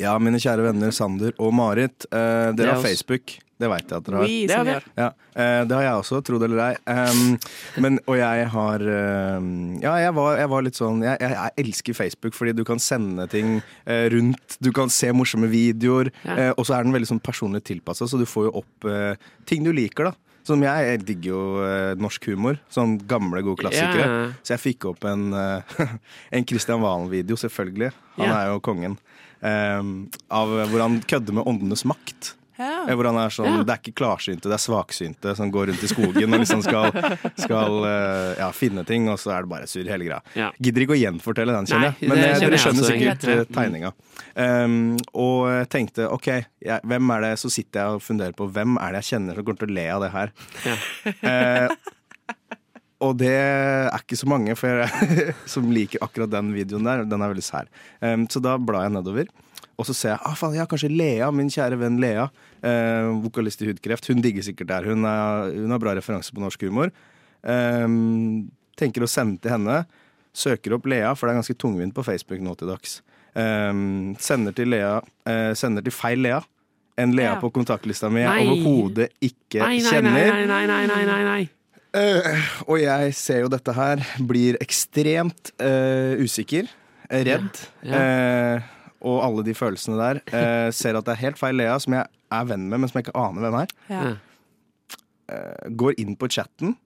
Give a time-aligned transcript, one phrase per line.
[0.00, 2.06] Ja, mine kjære venner Sander og Marit.
[2.10, 2.84] Eh, dere er har.
[2.84, 3.36] Facebook.
[3.62, 4.26] Det veit jeg at dere har.
[4.26, 4.74] Oui, Det har vi.
[4.98, 6.72] Ja, eh, det har jeg også, tro det eller ei.
[6.86, 7.36] Um,
[7.84, 8.82] men, og jeg har
[9.38, 12.64] um, Ja, jeg var, jeg var litt sånn jeg, jeg, jeg elsker Facebook fordi du
[12.66, 14.58] kan sende ting eh, rundt.
[14.58, 16.10] Du kan se morsomme videoer.
[16.26, 16.34] Ja.
[16.34, 19.30] eh, og så er den veldig sånn personlig tilpassa, så du får jo opp eh,
[19.46, 20.32] ting du liker, da.
[20.46, 22.58] Som jeg, jeg digger jo eh, norsk humor.
[22.72, 24.06] Sånn gamle, gode klassikere.
[24.08, 24.32] Yeah.
[24.42, 25.82] Så jeg fikk opp en, eh,
[26.34, 27.92] en Christian Valen-video, selvfølgelig.
[28.18, 28.40] Han yeah.
[28.40, 28.98] er jo kongen.
[29.42, 29.88] Um,
[30.30, 32.34] av hvor han kødder med åndenes makt.
[32.62, 32.84] Ja.
[32.88, 33.62] Eh, Hvor han er sånn, Ja.
[33.66, 36.92] Det er ikke klarsynte, det er svaksynte som går rundt i skogen og liksom skal,
[37.40, 40.20] skal eh, ja, finne ting, og så er det bare surr hele greia.
[40.38, 40.50] Ja.
[40.62, 42.08] Gidder ikke å gjenfortelle den, kjenner jeg.
[42.10, 43.56] Men det eh, kjenner dere jeg skjønner sikkert egentlig.
[43.56, 43.92] tegninga.
[44.32, 44.76] Um,
[45.24, 46.28] og tenkte OK,
[46.62, 49.36] jeg, hvem er det så sitter jeg og funderer på hvem er det jeg kjenner
[49.40, 50.32] som kommer til å le av det her.
[50.68, 50.78] Ja.
[51.32, 51.76] Eh,
[53.02, 54.84] og det er ikke så mange for
[55.54, 57.02] som liker akkurat den videoen der.
[57.08, 57.70] Den er veldig sær.
[58.00, 59.30] Um, så da blar jeg nedover.
[59.80, 62.26] Og så ser jeg ah, faen, ja, kanskje Lea, min kjære venn Lea,
[62.62, 64.06] eh, vokalist i Hudkreft.
[64.12, 64.86] Hun digger sikkert der.
[64.86, 66.92] Hun, er, hun har bra referanse på norsk humor.
[67.42, 69.80] Um, tenker å sende til henne.
[70.36, 73.00] Søker opp Lea, for det er ganske tungvint på Facebook nå til dags.
[73.34, 76.42] Um, sender til Lea eh, Sender til feil Lea.
[77.00, 77.40] En Lea Ja.
[77.40, 80.12] på kontaktlista mi jeg overhodet ikke nei, nei, kjenner.
[80.12, 81.42] nei, nei, nei, nei, nei, nei.
[81.92, 86.70] Eh, og jeg ser jo dette her, blir ekstremt uh, usikker,
[87.10, 88.04] eh, redd, Ja,
[88.62, 88.70] Uh,
[89.02, 90.20] og alle de følelsene der.
[90.30, 93.00] Eh, ser at det er helt feil Lea, som jeg er venn med, men som
[93.00, 93.72] jeg ikke aner hvem er.
[93.90, 94.02] Ja.
[95.32, 96.76] Eh, går inn på chatten,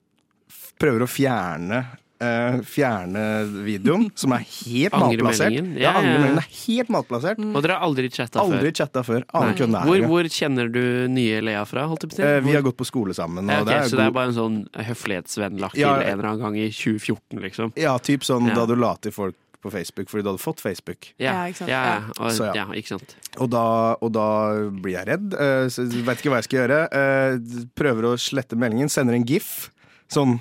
[0.81, 1.83] prøver å fjerne
[2.21, 3.23] eh, Fjerne
[3.65, 5.47] videoen, som er helt malplassert.
[5.51, 5.77] Angremeldingen?
[5.77, 5.99] Ja, Ja, ja, ja.
[6.01, 7.39] angremeldingen er helt malplassert.
[7.55, 8.57] Og dere har aldri chatta før?
[8.57, 9.23] Aldri chatta før.
[9.33, 9.85] Aner ikke hvem det er.
[9.87, 10.11] Hvor, engang.
[10.11, 10.81] hvor kjenner du
[11.13, 11.87] nye Lea fra?
[11.87, 12.23] Holdt jeg på å si?
[12.23, 13.47] Eh, vi har gått på skole sammen.
[13.47, 14.57] ja, Og ok, det er så det er god- bare en sånn
[14.91, 15.95] høflighetsvennlakker Ja.
[16.01, 17.73] en eller annen gang i 2014, liksom?
[17.77, 18.55] Ja, typ sånn Ja.
[18.55, 21.13] da du la til folk på Facebook fordi du hadde fått Facebook.
[21.19, 21.69] Ja, ikke sant?
[21.69, 22.01] Ja, Ja.
[22.19, 22.53] og, Så ja.
[22.53, 23.15] ja, ikke sant.
[23.39, 25.33] Og da, og da blir jeg redd.
[25.33, 26.87] Uh, så vet ikke hva jeg skal gjøre.
[26.93, 27.37] Eh,
[27.75, 28.87] prøver å slette meldingen.
[28.89, 29.71] Sender en gif.
[30.09, 30.39] Sånn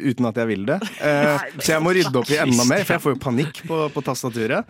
[0.00, 0.78] uten at jeg vil det.
[1.00, 3.80] Eh, så jeg må rydde opp i enda mer, for jeg får jo panikk på,
[3.94, 4.68] på tastaturet.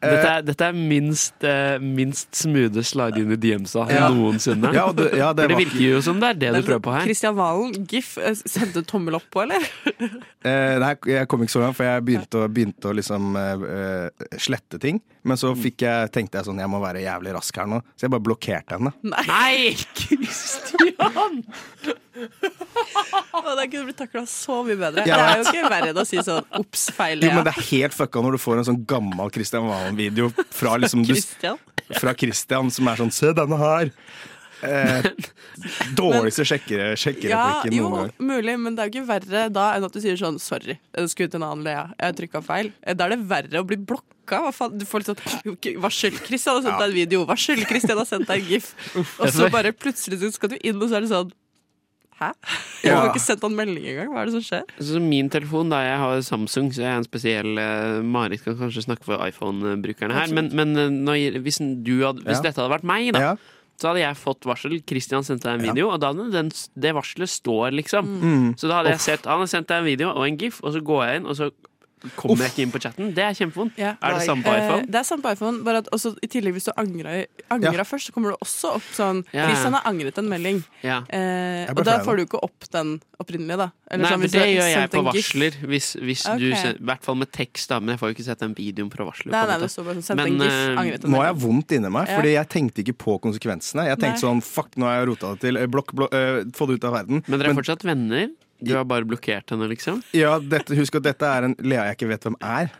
[0.00, 4.08] Eh, Dette er, dette er minst, eh, minst smoothe slide inn i DM-sa Ja.
[4.14, 4.70] noensinne.
[4.74, 6.62] ja, og det, ja, det For det var virker jo som det er det du
[6.68, 7.04] prøver på her.
[7.08, 9.58] Kristian Valen, GIF, eh, sendte tommel opp på, eller?
[10.46, 13.66] Eh, nei, jeg kom ikke så langt, for jeg begynte å, begynte å liksom eh,
[13.74, 15.00] eh, slette ting.
[15.28, 17.82] Men så fikk jeg, tenkte jeg sånn, jeg må være jævlig rask her nå.
[17.98, 18.92] Så jeg bare blokkerte henne.
[19.02, 19.74] Nei!
[19.98, 21.42] Kristian!
[23.38, 25.04] Og det kunne blitt takla så mye bedre.
[25.06, 27.20] Jeg Det er jo ikke verre enn å si sånn ops, feil.
[27.22, 30.76] Jo, men det er helt fucka når du får en sånn gammel Christian Valen-video fra
[30.78, 31.04] liksom
[31.98, 33.90] fra Christian som er sånn Se denne her!
[34.60, 35.02] Eh,
[35.94, 38.12] dårligste sjekkere- Ja, sjekkereplikken jo, noen gang.
[38.18, 41.08] mulig, men det er jo ikke verre da enn at du sier sånn sorry, jeg
[41.12, 42.72] skulle ut en annen Lea, jeg trykka feil.
[42.82, 44.40] Eh, Da er det verre å bli blokka.
[44.42, 44.76] Hva faen?
[44.76, 47.24] Du får litt sånn Varsel, Christian har sendt deg en video.
[47.24, 48.74] Varsel, Christian har sendt deg en gif.
[49.20, 51.30] Og så bare plutselig så skal du inn, og så er det sånn
[52.18, 52.32] Hæ?
[52.82, 53.12] Jeg har Ja.
[53.12, 54.08] ikke sendt han melding engang.
[54.10, 54.64] Hva er det som skjer?
[54.82, 58.56] Så min telefon, da jeg har Samsung, så jeg er en spesiell eh, Marit kan
[58.58, 60.32] kanskje snakke for iPhone-brukerne her.
[60.34, 62.48] Men, men eh, når, hvis, du hadde, hvis Ja.
[62.50, 63.36] dette hadde vært meg, da, Ja.
[63.78, 64.74] så hadde jeg fått varsel.
[64.84, 65.72] Christian sendte deg en Ja.
[65.72, 68.04] video, og da hadde den, det varselet står, liksom.
[68.20, 68.54] Mm.
[68.58, 70.74] Så da hadde jeg sett Han har sendt deg en video og en gif, og
[70.74, 71.52] så går jeg inn, og så
[72.16, 73.12] kommer jeg ikke inn på chatten.
[73.14, 73.76] Det er kjempevondt.
[73.78, 73.94] Ja.
[74.02, 74.86] Er det samme på Eh, iPhone?
[74.86, 78.08] det er samme på iPhone, bare at også, i tillegg hvis du angrer, angrer først,
[78.08, 79.46] så kommer det også opp sånn Ja.
[79.48, 80.64] han har angret en melding.
[80.82, 81.02] Ja.
[81.10, 83.70] Eh, og da får du ikke opp den opprinnelige, da.
[83.90, 85.52] Eller Nei, sånn, men hvis det gjør jeg på varsler.
[85.68, 86.64] Hvis, hvis du Ok.
[86.78, 87.80] I hvert fall med tekst, da.
[87.80, 89.32] Men jeg får jo ikke sett den videoen fra varsler.
[89.32, 92.06] Nei, nei, det står bare sånn, Men, gif, eh, Nå har jeg vondt inni meg,
[92.08, 93.86] fordi jeg tenkte ikke på konsekvensene.
[93.88, 94.28] Jeg tenkte Nei.
[94.28, 95.56] sånn fuck, nå har jeg rota det til.
[95.58, 97.22] Eh, Blokk, blokk, øh, få det ut av verden.
[97.26, 98.28] Men dere er fortsatt venner?
[98.60, 100.02] Du har bare blokkert henne, liksom?
[100.16, 102.72] ja, dette, husk at dette er en Lea jeg ikke vet hvem er.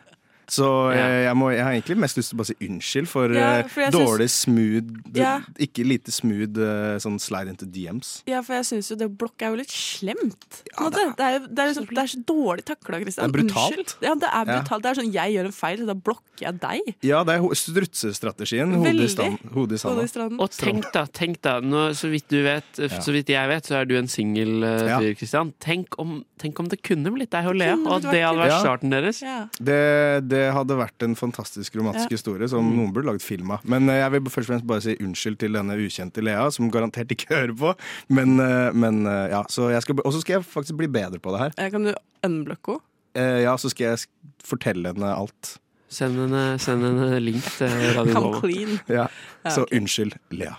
[0.49, 0.65] Så
[0.95, 1.01] Ja.
[1.07, 3.49] eh, jeg, må, jeg har egentlig mest lyst til å bare si unnskyld for Ja,
[3.59, 5.41] eh, for dårlig synes, smooth Ja.
[5.61, 8.23] Ikke lite smooth eh, sånn slide into DMs.
[8.27, 10.63] Ja, for jeg syns jo det å blokke er jo litt slemt.
[10.73, 13.29] Ja, det, det, er, det, er liksom, det er så dårlig takla, Kristian.
[13.31, 13.77] Det er brutalt.
[13.79, 13.95] Unnskyld.
[14.09, 14.57] Ja, det er Ja.
[14.63, 14.83] brutalt.
[14.83, 16.95] Det er sånn jeg gjør en feil, så da blokker jeg deg.
[17.03, 18.73] Ja, det er strutsestrategien.
[18.79, 19.79] Hodet i
[20.09, 20.41] stranden.
[20.41, 23.81] Og tenk da, tenk da nå, så, vidt du vet, så vidt jeg vet, så
[23.83, 25.53] er du en singel uh, fyr, Kristian.
[25.63, 28.43] Tenk, om- tenk om det kunne blitt deg og Lea, og at det det hadde
[28.43, 29.23] vært starten deres.
[29.23, 29.39] Ja.
[29.59, 29.81] Det,
[30.29, 33.65] det Det hadde vært en fantastisk romantisk historie som noen burde lagd film av.
[33.69, 36.71] Men eh, jeg vil først og fremst bare si unnskyld til denne ukjente Lea, som
[36.75, 37.73] garantert ikke hører på.
[38.15, 41.19] Men, eh, men eh, ja, så jeg skal, Og så skal jeg faktisk bli bedre
[41.23, 41.57] på det her.
[41.75, 41.95] Kan du
[42.27, 42.85] unblocke henne?
[43.19, 44.07] Eh, Ja, så skal jeg
[44.47, 45.57] fortelle henne alt.
[45.91, 48.79] Send en, eh, send en eh, link til Radio Come Nova.
[48.93, 49.07] Ja,
[49.51, 50.55] Så unnskyld, Lea.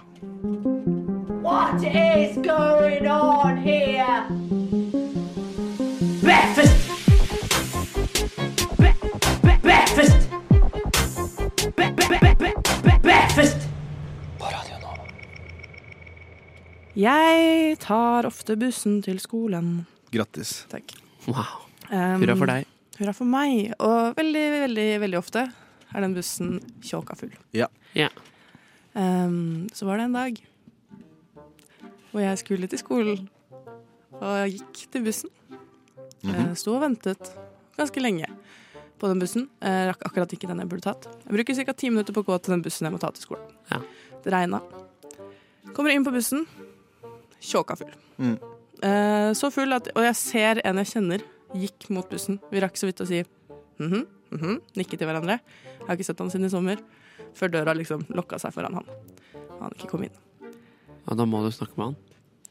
[1.45, 4.25] What is going on here?
[6.25, 6.88] Breakfast!
[9.69, 9.85] Bre-
[11.77, 11.93] bre-
[13.01, 13.67] breakfast!
[14.39, 14.97] På Radio breakfast!
[16.97, 19.67] Jeg tar ofte bussen til skolen.
[20.09, 20.55] Grattis.
[20.73, 20.95] Takk.
[21.27, 21.67] Wow.
[21.91, 22.65] Um, Hurra for deg.
[22.97, 23.75] Hurra for meg.
[23.77, 27.37] Og veldig, veldig, veldig ofte er den bussen tjåka full.
[27.53, 27.69] Ja.
[27.93, 28.09] Ja.
[28.97, 30.41] Um, så var det en dag
[32.09, 33.27] hvor jeg skulle til skolen,
[34.17, 35.29] og jeg gikk til bussen.
[36.25, 37.35] Jeg sto og ventet
[37.77, 38.33] ganske lenge
[38.99, 39.47] på den bussen.
[39.63, 41.07] Jeg rakk akkurat ikke den jeg burde tatt.
[41.25, 41.73] Jeg bruker ca.
[41.73, 43.57] ti minutter på å gå til den bussen jeg må ta til skolen.
[43.71, 43.81] Ja.
[44.23, 44.61] Det regna.
[45.75, 46.45] Kommer inn på bussen,
[47.39, 47.91] tjåka full.
[48.19, 48.37] Mm.
[48.83, 51.23] Eh, så full at Og jeg ser en jeg kjenner,
[51.55, 52.39] gikk mot bussen.
[52.51, 53.23] Vi rakk så vidt å si
[53.79, 55.39] mhm, -hmm, nikke til hverandre.
[55.79, 56.77] Jeg har ikke sett han siden i sommer.
[57.33, 58.85] Før døra liksom lokka seg foran han.
[59.49, 60.15] Og han ikke kom inn.
[61.07, 61.95] Ja, da må du snakke med han.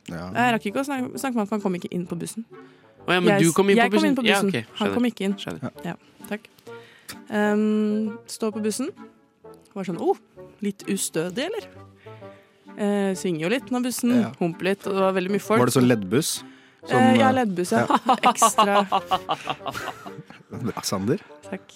[0.09, 0.31] Ja.
[0.33, 2.47] Jeg rakk ikke å snakke, snakke med han, for han kom ikke inn på bussen.
[3.09, 4.01] Å ja, men jeg, du kom inn på jeg bussen?
[4.01, 4.51] kom inn på bussen.
[4.53, 4.79] Ja, okay.
[4.81, 5.37] han kom ikke inn.
[5.41, 5.73] Skjønner.
[5.87, 5.95] Ja,
[6.29, 6.49] takk.
[7.33, 8.93] Um, står på bussen.
[9.73, 11.69] Var sånn Å, oh, litt ustødig, eller?
[12.79, 14.31] Uh, svinger jo litt når bussen Ja.
[14.43, 15.63] humper litt, og det var veldig mye folk.
[15.65, 16.37] Var det sånn leddbuss?
[16.85, 17.85] Som, eh, ja, eh, leddbuss, ja.
[18.31, 18.85] Ekstra
[20.49, 21.25] Bra, Sander?
[21.49, 21.75] Takk.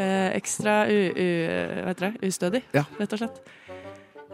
[0.00, 1.28] Uh, ekstra u, u,
[2.26, 2.84] ustødig, Ja.
[2.98, 3.40] rett og slett.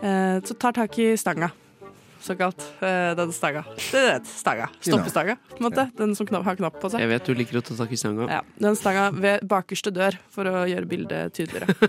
[0.03, 1.51] Eh, så tar tak i stanga,
[2.27, 2.63] såkalt.
[2.85, 3.65] Eh, den staga.
[4.27, 4.69] staga.
[4.81, 5.89] Stoppestaga, på en måte.
[5.99, 7.05] Den som knapp, har knapp på seg.
[7.05, 8.29] Jeg vet du liker å ta tak i stanga.
[8.31, 11.75] Ja, den stanga ved bakerste dør for å gjøre bildet tydeligere.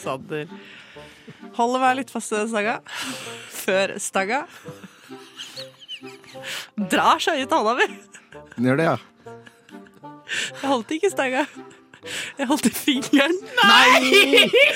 [0.00, 0.46] Sander
[1.56, 2.78] holder meg litt fast i den staga.
[3.56, 4.44] Før staga
[6.76, 7.86] Drar seg ut hånda mi.
[8.56, 8.96] Den gjør det, ja.
[10.26, 11.46] Jeg holdt ikke stanga.
[12.38, 13.36] Jeg holdt i fingeren.
[13.62, 14.00] Nei!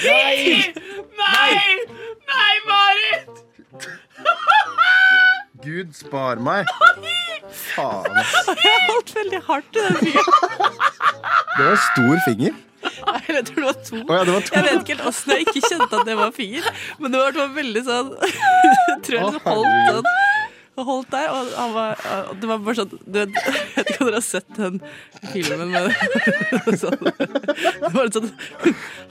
[0.06, 0.74] Nei!
[1.20, 1.52] Nei,
[2.30, 3.44] Nei, Marit!
[5.64, 6.66] Gud spar meg.
[7.52, 8.16] Faen.
[8.64, 10.26] Jeg holdt veldig hardt i den fingeren.
[11.56, 12.58] Det var en stor finger.
[12.80, 13.96] Nei, jeg tror det var to.
[14.00, 14.54] Oh, ja, det var to.
[14.56, 16.68] Jeg vet ikke helt åssen jeg ikke kjente at det var finger,
[16.98, 18.12] men det var, veldig sånn
[18.88, 20.08] Jeg tror jeg liksom holdt sånn
[20.80, 22.04] og holdt der, og han var,
[22.40, 24.80] det var bare sånn du vet, Jeg vet ikke om dere har sett den
[25.32, 28.30] filmen, men sånn, Det var litt sånn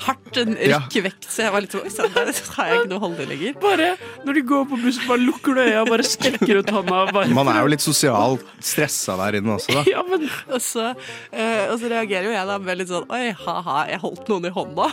[0.06, 0.80] hardt, en Ja.
[0.89, 3.24] rykk så jeg var litt sånn Oi sann, der har jeg ikke noe å holde
[3.24, 3.56] i lenger.
[3.62, 3.89] Bare
[4.25, 7.00] når du går på bussen, bare lukker du øya og bare strekker ut hånda.
[7.16, 9.83] Bare, Man er jo litt sosialt stressa der inne også, da.
[9.89, 10.89] ja, men Og så,
[11.31, 14.50] eh, og så reagerer jo jeg da med litt sånn Oi, ha-ha, jeg holdt noen
[14.50, 14.89] i hånda.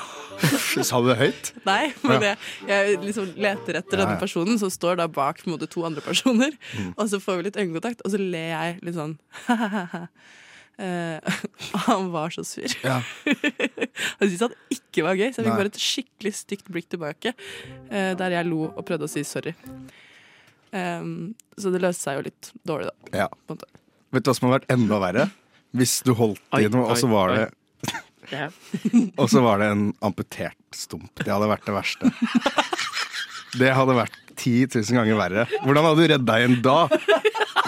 [0.87, 1.53] Sa du det høyt?
[1.67, 5.49] Nei, men jeg, jeg liksom leter etter Ja, denne personen som står da bak på
[5.49, 6.57] en måte, to andre personer.
[6.95, 9.17] Og så får vi litt øyekontakt, og så ler jeg litt sånn
[10.77, 11.37] Eh,
[11.73, 12.69] og han var så sur.
[12.85, 13.01] Ja.
[14.19, 15.61] Han syntes han ikke var gøy, så jeg fikk Nei.
[15.63, 17.33] bare et skikkelig stygt blikk tilbake.
[17.89, 19.55] Uh, der jeg lo og prøvde å si sorry.
[20.77, 23.25] Um, så det løste seg jo litt dårlig, da.
[23.25, 23.29] ja.
[24.13, 25.29] Vet du hva som hadde vært enda verre?
[25.77, 27.39] Hvis du holdt i noe, og så var oi.
[27.41, 27.49] det
[28.33, 28.49] Ja.
[29.21, 31.13] Og så var det en amputert stump.
[31.23, 32.13] Det hadde vært det verste.
[33.57, 35.47] Det hadde vært 10 000 ganger verre.
[35.65, 36.79] Hvordan hadde du redd deg igjen da?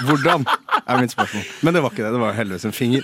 [0.09, 0.45] Hvordan?
[0.89, 1.45] er mitt spørsmål.
[1.63, 2.13] Men det var ikke det.
[2.13, 3.03] Det var heldigvis en finger.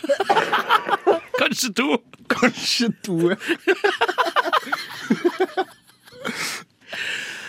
[1.39, 1.97] Kanskje to!
[2.29, 3.19] Kanskje to.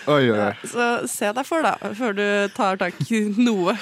[0.08, 0.52] Oi, oi, oi.
[0.70, 3.74] Så se deg for, da, før du tar tak i noe.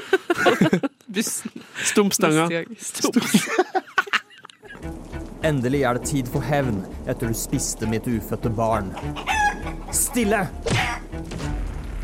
[1.14, 2.64] Bussen Stumpstanga.
[2.78, 3.20] Stump.
[5.40, 8.90] Endelig er det tid for hevn etter du spiste mitt ufødte barn.
[9.88, 10.42] Stille!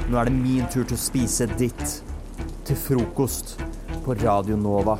[0.07, 1.99] Nå er det min tur til å spise ditt.
[2.66, 3.59] Til frokost
[4.07, 4.97] på Radio Nova.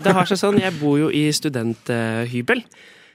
[0.00, 2.64] Det har seg sånn, jeg bor jo i studenthybel.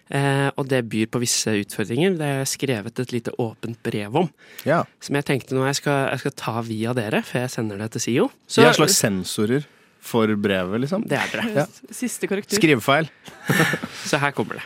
[0.05, 2.20] Eh, og det byr på visse utfordringer.
[2.20, 4.29] Det har jeg skrevet et lite åpent brev om.
[4.70, 4.84] Ja.
[5.01, 7.96] Som jeg tenkte nå jeg skal, jeg skal ta via dere, før jeg sender det
[7.96, 8.29] til SIO.
[8.46, 9.65] Så Vi er slags sensorer
[10.05, 11.03] for brevet, liksom.
[11.09, 11.51] det er dere.
[11.63, 11.65] Ja.
[11.93, 12.59] Siste korrektur.
[12.59, 13.09] Skrivefeil.
[14.09, 14.65] Så her kommer det.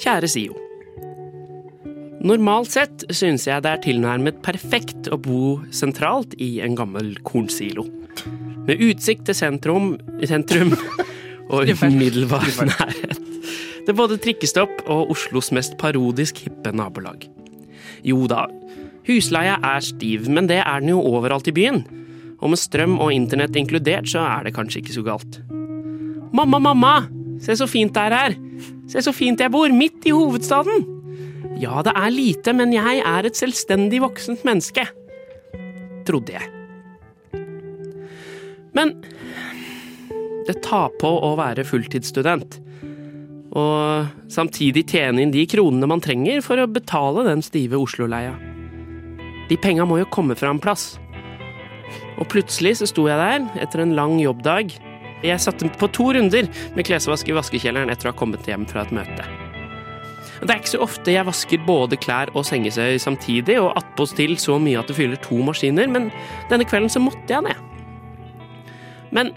[0.00, 0.56] Kjære SIO.
[2.20, 7.86] Normalt sett synes jeg det er tilnærmet perfekt å bo sentralt i en gammel kornsilo.
[8.68, 9.94] Med utsikt til sentrum,
[10.28, 10.74] sentrum
[11.52, 13.18] og umiddelbar nærhet.
[13.80, 17.24] Det er både trikkestopp og Oslos mest parodisk hippe nabolag.
[18.06, 18.44] Jo da,
[19.08, 21.82] husleia er stiv, men det er den jo overalt i byen.
[22.40, 25.40] Og med strøm og internett inkludert, så er det kanskje ikke så galt.
[26.32, 26.94] Mamma, mamma!
[27.40, 28.38] Se så fint det er her!
[28.90, 30.86] Se så fint jeg bor, midt i hovedstaden!
[31.60, 34.86] Ja, det er lite, men jeg er et selvstendig voksent menneske.
[36.08, 36.48] Trodde jeg.
[38.76, 38.94] Men
[40.48, 42.60] det tar på å være fulltidsstudent.
[43.50, 48.49] Og samtidig tjene inn de kronene man trenger for å betale den stive Oslo-leia.
[49.50, 50.94] De penga må jo komme fra en plass.
[52.20, 54.76] Og plutselig så sto jeg der, etter en lang jobbdag.
[55.26, 58.86] Jeg satte på to runder med klesvask i vaskekjelleren etter å ha kommet hjem fra
[58.86, 59.26] et møte.
[60.40, 64.56] Det er ikke så ofte jeg vasker både klær og sengesøy samtidig, og attpåtil så
[64.62, 66.08] mye at det fyller to maskiner, men
[66.48, 67.56] denne kvelden så måtte jeg det.
[69.12, 69.34] Men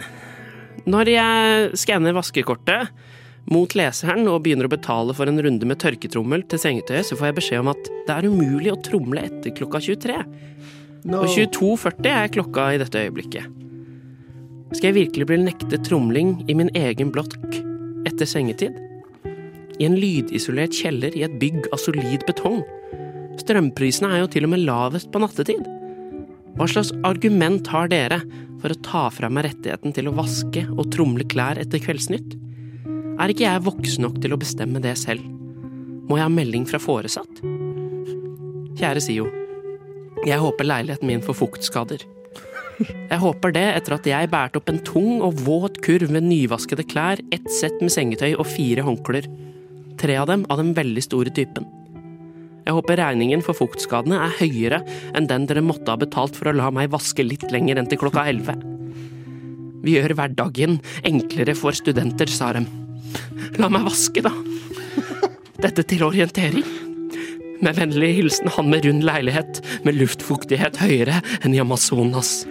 [0.88, 2.94] når jeg skanner vaskekortet
[3.52, 7.30] mot leseren og begynner å betale for en runde med tørketrommel til sengetøyet, så får
[7.30, 10.22] jeg beskjed om at det er umulig å tromle etter klokka 23.
[11.12, 13.60] Og 22.40 er klokka i dette øyeblikket.
[14.74, 17.60] Skal jeg virkelig bli nektet tromling i min egen blokk
[18.08, 18.80] etter sengetid?
[19.82, 22.62] I en lydisolert kjeller i et bygg av solid betong?
[23.42, 25.68] Strømprisene er jo til og med lavest på nattetid.
[26.58, 28.22] Hva slags argument har dere
[28.62, 32.38] for å ta fra meg rettigheten til å vaske og tromle klær etter Kveldsnytt?
[33.14, 35.22] Er ikke jeg voksen nok til å bestemme det selv?
[36.10, 37.44] Må jeg ha melding fra foresatt?
[38.80, 39.28] Kjære SIO.
[40.26, 42.04] Jeg håper leiligheten min får fuktskader.
[42.82, 46.88] Jeg håper det etter at jeg bærte opp en tung og våt kurv med nyvaskede
[46.90, 49.30] klær, ett sett med sengetøy og fire håndklær.
[50.02, 51.70] Tre av dem av den veldig store typen.
[52.64, 54.82] Jeg håper regningen for fuktskadene er høyere
[55.14, 58.02] enn den dere måtte ha betalt for å la meg vaske litt lenger enn til
[58.02, 58.58] klokka elleve.
[59.84, 62.70] Vi gjør hverdagen enklere for studenter, sa dem.
[63.62, 64.32] La meg vaske, da.
[65.64, 66.64] Dette til orientering.
[67.64, 72.42] Med vennlig hilsen han med rund leilighet med luftfuktighet høyere enn i Amazonas.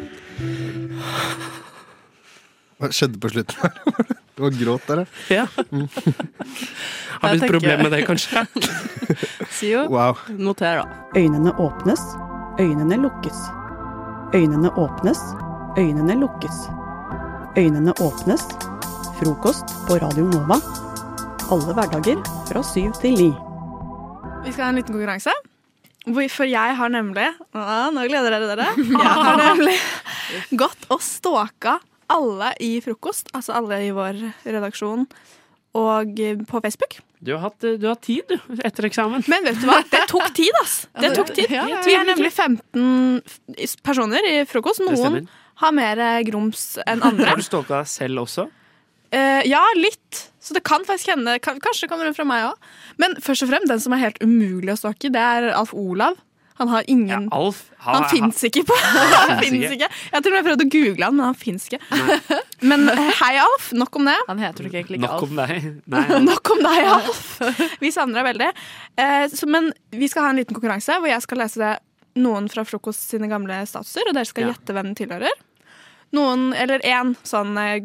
[2.80, 3.72] Hva skjedde på slutten her?
[4.32, 5.42] Det var gråt der, ja.
[7.20, 8.40] Har du et problem med det, kanskje?
[9.58, 10.16] Sio, Wow.
[10.40, 10.86] noter da.
[11.20, 12.00] Øynene åpnes,
[12.58, 13.42] øynene lukkes.
[14.32, 15.20] Øynene åpnes,
[15.76, 16.62] øynene lukkes.
[17.60, 18.46] Øynene åpnes.
[19.22, 20.56] Frokost på Radio Nova.
[21.54, 23.28] Alle hverdager fra syv til ni.
[24.42, 25.30] Vi skal ha en liten konkurranse.
[26.10, 27.60] For jeg har nemlig å,
[27.94, 28.64] Nå gleder dere dere.
[28.82, 29.76] Jeg har nemlig
[30.58, 31.76] gått og stalka
[32.10, 35.04] alle i frokost, altså alle i vår redaksjon,
[35.78, 36.96] og på Facebook.
[37.22, 39.22] Du har hatt, du har tid, du, etter eksamen.
[39.30, 39.76] Men vet du hva?
[39.92, 40.74] Det tok tid, ass.
[40.98, 41.54] Det tok tid.
[41.86, 44.82] Vi er nemlig 15 personer i frokost.
[44.82, 45.30] Noen
[45.62, 47.30] har mer eh, grums enn andre.
[47.30, 48.48] Har du stalka deg selv også?
[49.12, 50.26] Eh, ja, litt.
[50.42, 52.68] Så det kan faktisk hende kan, Kanskje kommer det fra meg òg.
[52.98, 56.16] Men først og fremst, den som er helt umulig å stalke, det er Alf Olav.
[56.60, 59.86] Han har ingen Alf Han fins ikke på Han finnes finnes ikke.
[59.88, 61.80] Jeg har til og med prøvd å google han, men han fins ikke.
[62.68, 63.70] Men eh, hei, Alf.
[63.76, 64.16] Nok om det.
[64.28, 65.30] Han heter ikke egentlig ikke Nok Alf.
[65.30, 65.70] om deg.
[65.96, 67.22] Nei, Nok om deg, Alf.
[67.82, 68.50] Vi savner deg veldig.
[69.00, 71.72] Uh, så, men vi skal ha en liten konkurranse hvor jeg skal lese
[72.20, 74.52] noen fra Frokost sine gamle statuser, og dere skal Ja.
[74.52, 75.40] gjette hvem den tilhører.
[76.12, 77.78] Noen, eller én sånn eh,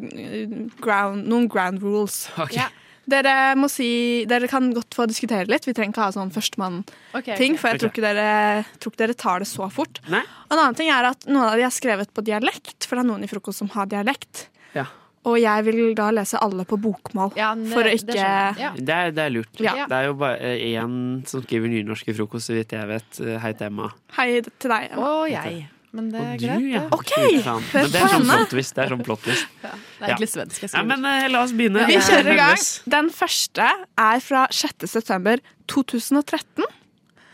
[0.84, 2.26] ground, noen ground rules.
[2.38, 2.58] Okay.
[2.60, 2.68] Ja.
[3.08, 5.64] Dere må si Dere kan godt få diskutere litt.
[5.64, 9.16] Vi trenger ikke ha sånn førstemann-ting, Ok, for jeg tror ikke, dere, tror ikke dere
[9.16, 10.02] tar det så fort.
[10.12, 10.26] Nei.
[10.52, 13.10] En annen ting er at noen av de er skrevet på dialekt, for det er
[13.14, 14.50] noen i frokost som har dialekt.
[14.76, 14.84] Ja.
[15.28, 17.32] Og jeg vil da lese alle på bokmål.
[17.40, 18.28] Ja, det, For å ikke- det.
[18.60, 18.74] Ja.
[18.76, 19.56] Det er, det er lurt.
[19.64, 19.88] Ja.
[19.88, 23.24] Det er jo bare én som skriver nynorsk i frokost, så vidt jeg vet.
[23.40, 23.90] Hei til Emma.
[24.20, 24.92] Hei til deg.
[24.92, 25.08] Emma.
[25.16, 25.68] Og jeg.
[25.96, 26.66] Men det er du, greit.
[26.74, 26.82] ja.
[26.92, 27.12] OK!
[27.16, 28.48] Men det er sånn henne.
[28.52, 28.72] plot.
[28.76, 29.38] Det er sånn plot Ja,
[29.72, 31.86] Det er egentlig svensk jeg Ja, men uh, la oss begynne.
[31.88, 32.66] Vi er kjører i gang.
[32.98, 33.70] Den første
[34.04, 34.86] er fra 6.
[34.92, 35.42] september
[35.72, 36.68] 2013,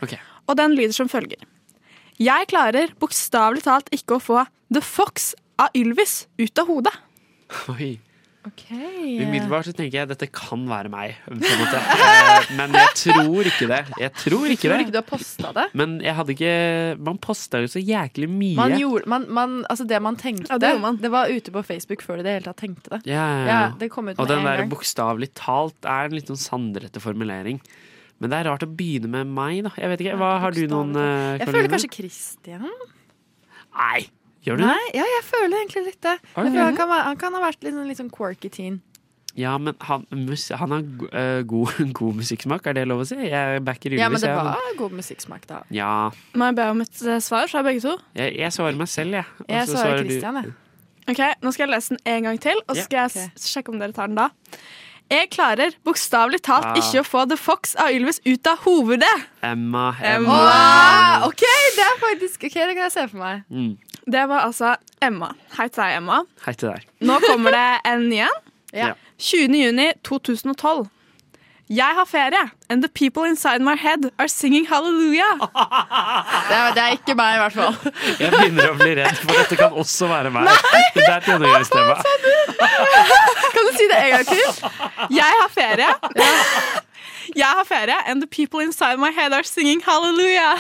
[0.06, 0.16] Ok.
[0.48, 1.42] og den lyder som følger.
[2.22, 4.44] Jeg klarer bokstavelig talt ikke å få
[4.74, 6.94] The Fox av Ylvis ut av hodet.
[7.74, 7.96] Oi.
[8.44, 8.64] Ok.
[9.24, 11.14] Umiddelbart så tenker jeg dette kan være meg.
[11.24, 11.80] På en måte.
[11.80, 13.78] Eh, Men jeg tror ikke det.
[14.02, 14.96] Jeg tror ikke Tror ikke det.
[14.96, 15.66] du har posta det?
[15.80, 16.56] Men jeg hadde ikke
[17.08, 18.58] Man posta jo så jæklig mye.
[18.60, 21.00] Man gjorde, man, man, altså det man tenkte, Ja, det man.
[21.00, 23.02] det var ute på Facebook før du i det hele tatt tenkte det.
[23.14, 27.00] Ja, ja, det kom ut Og den der bokstavelig talt er en litt sånn sandrete
[27.04, 27.62] formulering.
[28.20, 29.72] Men det er rart å begynne med meg, da.
[29.80, 32.68] Jeg vet ikke, hva Har du noen uh, Jeg føler kanskje Christian.
[33.74, 34.04] Nei!
[34.44, 34.72] Gjør du det?
[34.72, 36.18] Nei, ja, jeg føler egentlig litt det.
[36.36, 36.64] Har Jeg føler det?
[36.66, 38.82] han, kan han kan ha vært litt, sånn- litt sånn quirky teen.
[39.36, 40.84] Ja, men han, mus, han har
[41.18, 43.16] eh, god, god musikksmak, er det lov å si?
[43.18, 44.04] Jeg backer Ylvis.
[44.04, 45.64] Ja, men det jeg, var god musikksmak, da.
[45.74, 46.12] Ja.
[46.38, 47.96] Må jeg be om et eh, svar fra begge to?
[48.20, 49.26] Jeg, jeg svarer meg selv, jeg.
[49.42, 50.60] Og Jeg så svarer Kristian, Christian, jeg.
[51.10, 53.32] Ok, Nå skal jeg lese den en gang til, og så skal jeg okay.
[53.48, 54.30] sjekke om dere tar den da.
[55.12, 56.78] Jeg klarer bokstavelig talt Ah.
[56.80, 59.10] ikke å få The Fox av Ylvis ut av hovedet.
[59.44, 60.38] Emma, Emma.
[60.38, 60.38] Emma.
[61.26, 61.44] Oh, OK,
[61.76, 63.44] det er faktisk Ok, det kan jeg se for meg.
[63.52, 63.74] Mm.
[64.06, 65.30] Det var altså Emma.
[65.58, 66.24] Hei til deg, Emma.
[66.46, 66.88] Hei til deg.
[67.08, 68.40] Nå kommer det en ny en.
[68.74, 68.96] Ja.
[69.22, 69.54] 20.
[69.54, 70.88] juni 2012.
[71.70, 75.38] Jeg har ferie, and the people inside my head are singing hallelujah.
[76.50, 77.78] Det er, det er ikke meg, i hvert fall.
[78.24, 80.50] Jeg begynner å bli redd, for dette kan også være meg.
[80.98, 81.96] Det er et gjennomgangstema.
[83.54, 84.58] Kan du si det en gang til?
[85.22, 85.92] Jeg har ferie.
[87.38, 90.58] Jeg har ferie, and the people inside my head are singing hallelujah.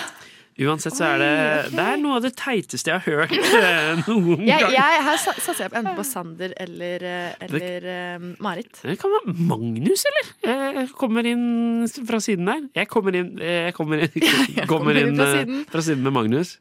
[0.62, 1.30] Uansett så er det
[1.74, 4.68] Det er noe av det teiteste jeg har hørt eh, noen gang.
[4.76, 8.70] jeg, her satser jeg enten på Sander eller, eh, eller eh, Marit.
[8.84, 10.30] Det kan være Magnus, eller?
[10.78, 12.62] Jeg kommer inn fra siden der.
[12.84, 14.14] Jeg kommer inn, jeg kommer inn,
[14.60, 15.66] jeg kommer inn inn fra siden.
[15.74, 16.56] fra siden med Magnus.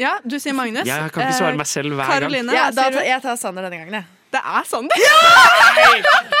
[0.00, 0.84] Ja, du sier Magnus.
[0.88, 2.24] Jeg kan ikke svare meg selv hver gang.
[2.24, 4.19] Karoline, Ja, da, jeg tar Sander denne gangen, jeg.
[4.30, 4.94] Det er Sander.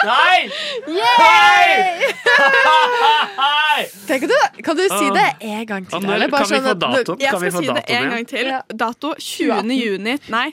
[0.06, 0.38] Nei!
[4.06, 4.34] Tenk du,
[4.66, 6.04] kan du si det en gang til?
[6.06, 6.92] Eller bare kan vi sånn få dato?
[7.00, 7.20] datoen?
[7.24, 8.46] Jeg Kan vi skal få si det en gang til.
[8.52, 8.60] Ja.
[8.84, 9.72] Dato 20.
[9.74, 10.48] juni Nei,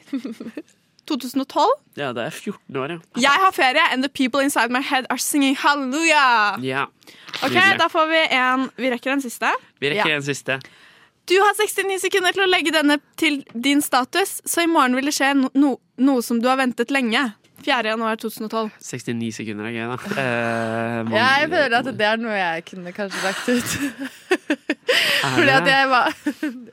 [1.07, 1.67] 2012.
[1.97, 2.99] Ja, det er 14 år, ja.
[3.23, 6.57] Jeg har ferie, and the people inside my head are singing hallelujah.
[6.65, 6.85] ja.
[7.43, 7.53] Ok.
[7.77, 9.49] Da får vi en Vi rekker en siste.
[9.79, 10.15] Vi rekker Ja.
[10.17, 10.57] en siste.
[11.27, 15.09] Du har 69 sekunder til å legge denne til din status, så i morgen vil
[15.09, 17.19] det skje no no noe som du har ventet lenge.
[17.65, 17.89] 4.
[17.91, 18.71] januar 2012.
[18.79, 19.97] 69 sekunder er gøy, da.
[20.21, 23.77] Eh, man- Jeg føler at det er noe jeg kunne kanskje lagt ut.
[25.37, 26.13] Fordi at jeg var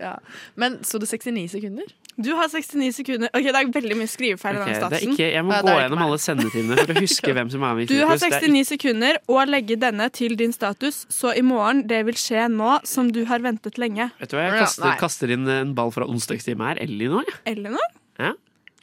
[0.00, 0.12] ja.
[0.60, 1.88] Men sto det 69 sekunder?
[2.14, 3.28] Du har 69 sekunder.
[3.34, 5.62] Ok, Det er veldig mye skrivefeil i Ok, denne det er ikke, jeg må Ja,
[5.64, 8.12] det gå er gjennom alle sendetimene for å huske hvem som er med Du har
[8.12, 8.22] frokost.
[8.22, 12.14] Det er 69 sekunder og legge denne til din status, så i morgen det vil
[12.20, 14.10] skje nå som du har ventet lenge.
[14.20, 16.78] Vet du hva, Jeg kaster, kaster inn en ball fra onsdagstime her.
[16.86, 17.26] Elinor.
[17.26, 17.40] ja.
[17.50, 17.90] Elinor?
[18.22, 18.32] Ja.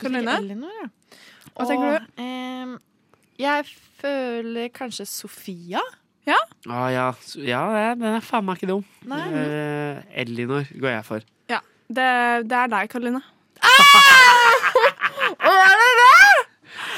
[0.02, 0.36] Karoline?
[0.44, 0.90] Elinor, ja.
[1.56, 2.06] Hva tenker du?
[2.22, 2.78] Eh,
[3.42, 3.66] jeg
[4.02, 5.82] føler kanskje Sofia.
[6.70, 7.08] Ah, ja.
[7.42, 7.62] ja,
[7.98, 8.84] den er faen meg ikke dum.
[9.10, 9.24] Nei.
[9.34, 11.26] Eh, Elinor går jeg for.
[11.50, 11.60] Ja.
[11.90, 12.06] Det,
[12.48, 13.24] det er deg, Karoline.
[15.42, 16.41] er det hva?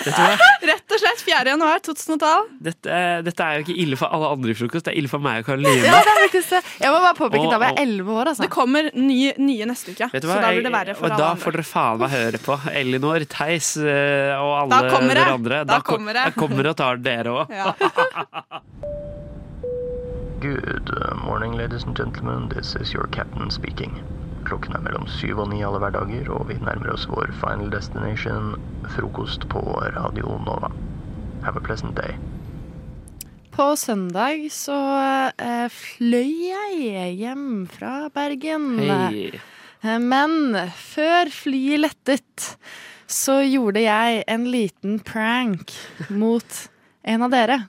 [0.03, 1.43] Rett og slett 4.
[1.53, 2.49] januar 2012.
[2.67, 5.23] Dette, dette er jo ikke ille for alle andre i frokost, det er ille for
[5.23, 5.83] meg og Karoline.
[5.85, 6.61] Ja, det faktisk det.
[6.83, 8.43] Jeg må bare påpeke da var jeg 11 år, altså.
[8.45, 11.15] Det kommer nye, nye neste uke, Vet du så da blir det verre for og
[11.15, 11.25] andre.
[11.25, 15.23] da får dere faen meg høre på Elinor, Theis eh, og alle Da kommer det.
[15.23, 15.63] dere andre.
[15.69, 16.27] Da ko- kommer det.
[16.31, 17.53] Jeg kommer og tar dere òg.
[17.53, 17.73] Ja.
[20.43, 22.49] Good uh, morning, ladies and gentlemen.
[22.49, 24.03] This is your captain speaking.
[24.47, 28.53] Klokken er mellom syv og ni alle hverdager, og vi nærmer oss vår final destination,
[28.95, 29.61] frokost på
[29.95, 30.71] Radio Nova.
[31.43, 32.15] Have a pleasant day.
[33.53, 34.75] På søndag så
[35.37, 38.79] eh, fløy jeg hjem fra Bergen.
[38.81, 39.29] Hei.
[39.83, 42.47] Eh, Men før flyet lettet,
[43.05, 45.75] så gjorde jeg en liten prank
[46.09, 46.59] mot
[47.03, 47.59] en av dere.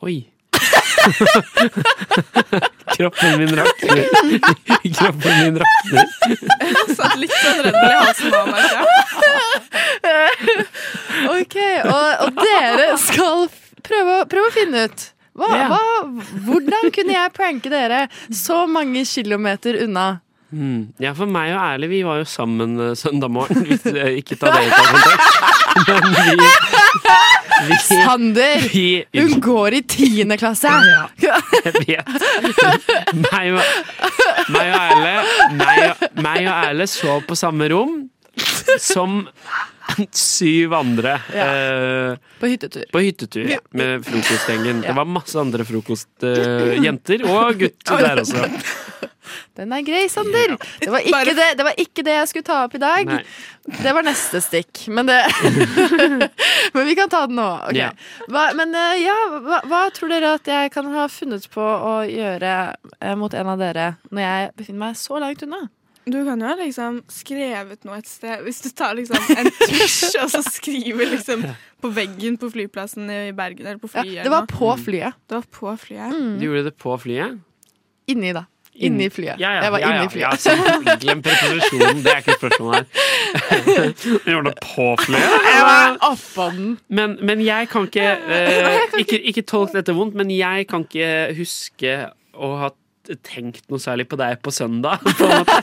[0.00, 0.29] Oi.
[2.96, 4.04] Kroppen min rakner.
[4.98, 6.06] Kroppen min rakner.
[6.94, 8.86] Satt litt sånn Red i halsen nå, merker jeg.
[11.30, 13.38] Ok, og, og dere skal
[13.84, 15.00] prøve, prøve å finne ut
[15.40, 15.82] hva, hva,
[16.46, 18.00] hvordan kunne jeg pranke dere
[18.34, 20.06] så mange kilometer unna?
[20.50, 20.88] Mm.
[20.98, 23.62] Ja, for meg og Erle, vi var jo sammen uh, søndag morgen.
[23.68, 25.36] Hvis uh, ikke ta dere tar kontekst.
[25.86, 26.48] Men vi,
[27.68, 30.72] vi, Sander, vi hun går i tiende klasse!
[31.22, 32.08] Ja, Jeg vet.
[33.30, 33.62] Meg og,
[34.50, 35.14] meg og Erle
[35.60, 38.00] meg og, meg og Erle sov på samme rom
[38.80, 39.22] som
[40.16, 41.16] syv andre.
[41.34, 42.84] eh, På hyttetur.
[42.94, 44.82] på hyttetur ja, med frokostgjengen.
[44.86, 48.46] Det var masse andre frokostjenter og gutter der også.
[49.58, 50.56] Den er grei, Sander.
[50.80, 53.10] Det var, ikke det, det var ikke det jeg skulle ta opp i dag.
[53.10, 53.22] Nei.
[53.80, 54.86] Det var neste stikk.
[54.88, 55.18] Men, det
[56.74, 57.48] men vi kan ta den nå.
[57.70, 57.82] Okay.
[57.82, 57.90] Ja.
[58.30, 62.00] Hva, men eh, ja, hva, hva tror dere at jeg kan ha funnet på å
[62.08, 62.54] gjøre
[63.00, 65.66] eh, mot en av dere når jeg befinner meg så langt unna?
[66.10, 68.40] Du kan jo ha liksom skrevet noe et sted.
[68.46, 71.44] Hvis du tar liksom en tusj og så skriver liksom
[71.80, 75.20] på veggen på flyplassen i Bergen eller på Ja, det var på flyet.
[75.28, 76.16] Det var på flyet.
[76.40, 77.38] Du gjorde det på flyet?
[78.10, 78.46] Inni, da.
[78.74, 79.40] Inni flyet.
[79.40, 80.22] Ja, ja, jeg var ja, inni flyet.
[80.22, 82.84] Ja, så glem preposisjonen, det er ikke et spørsmål her.
[84.00, 85.34] Du gjorde det på flyet?
[85.50, 86.70] Jeg var oppå den.
[86.88, 88.06] Men, men jeg kan ikke,
[88.36, 91.96] eh, ikke Ikke tolk dette vondt, men jeg kan ikke huske
[92.32, 92.70] å ha
[93.26, 95.02] tenkt noe særlig på deg på søndag.
[95.18, 95.60] På en måte.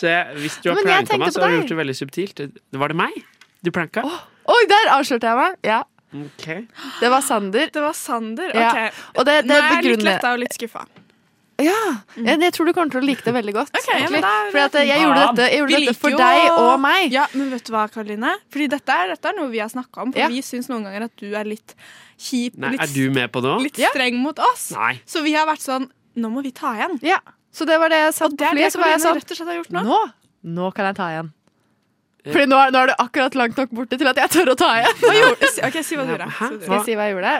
[0.00, 2.44] Så jeg, hvis du har Men pranka meg, så har du gjort det veldig subtilt.
[2.84, 3.18] Var det meg
[3.64, 4.04] du pranka?
[4.52, 5.54] Oi, der avslørte jeg meg!
[5.64, 5.80] Ja,
[6.12, 6.66] okay.
[7.00, 7.70] Det var Sander.
[7.72, 8.52] Det var Sander.
[8.52, 8.68] Ja.
[8.68, 9.00] Ok.
[9.18, 10.84] Og det, Nå er jeg litt letta og litt skuffa.
[11.62, 11.74] Ja,
[12.18, 13.76] jeg, jeg tror du kommer til å like det veldig godt.
[13.86, 16.80] ja, da er Fordi at jeg gjorde dette, jeg gjorde dette for jo- deg og
[16.82, 17.12] meg.
[17.14, 18.32] Ja, men vet du hva, Karoline?
[18.50, 20.12] Fordi dette er, dette er noe vi har snakka om.
[20.12, 20.28] For Ja.
[20.32, 21.76] vi syns noen ganger at du er litt
[22.18, 24.72] kjip, Nei, litt, er du med på det litt streng mot oss.
[24.74, 25.00] Nei.
[25.06, 26.98] Så vi har vært sånn Nå må vi ta igjen.
[27.02, 27.18] Ja,
[27.52, 28.70] Så det var det jeg satt på flyet.
[28.74, 29.82] Så var jeg sånn rett og slett har gjort nå.
[29.82, 30.02] Nå
[30.58, 31.32] Nå kan jeg ta igjen.
[32.24, 34.56] Fordi nå er, nå er det akkurat langt nok borte til at jeg tør å
[34.56, 34.94] ta igjen.
[35.02, 35.58] Hva gjorde du?
[35.68, 36.28] Ok, si hva du gjorde.
[36.30, 37.32] Du Skal jeg si hva jeg gjorde?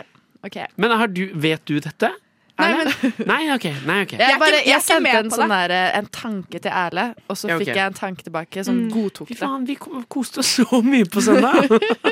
[0.45, 0.67] Okay.
[0.77, 2.11] Men har du, vet du dette?
[2.57, 2.87] Nei, men...
[3.27, 3.65] Nei, ok.
[3.85, 4.13] Nei, ok.
[4.19, 7.35] Jeg, bare, jeg jeg sendte med en, sånn der, eh, en tanke til Erle, og
[7.35, 7.65] så Ja, okay.
[7.65, 8.89] fikk jeg en tanke tilbake som Mm.
[8.93, 9.41] godtok Fy det.
[9.41, 9.75] faen, vi
[10.09, 11.67] koste oss så mye på søndag!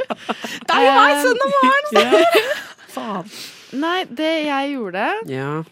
[0.68, 2.48] Det er jo meg søndag morgen!
[2.96, 3.32] Faen.
[3.80, 5.64] Nei, det jeg gjorde, Ja.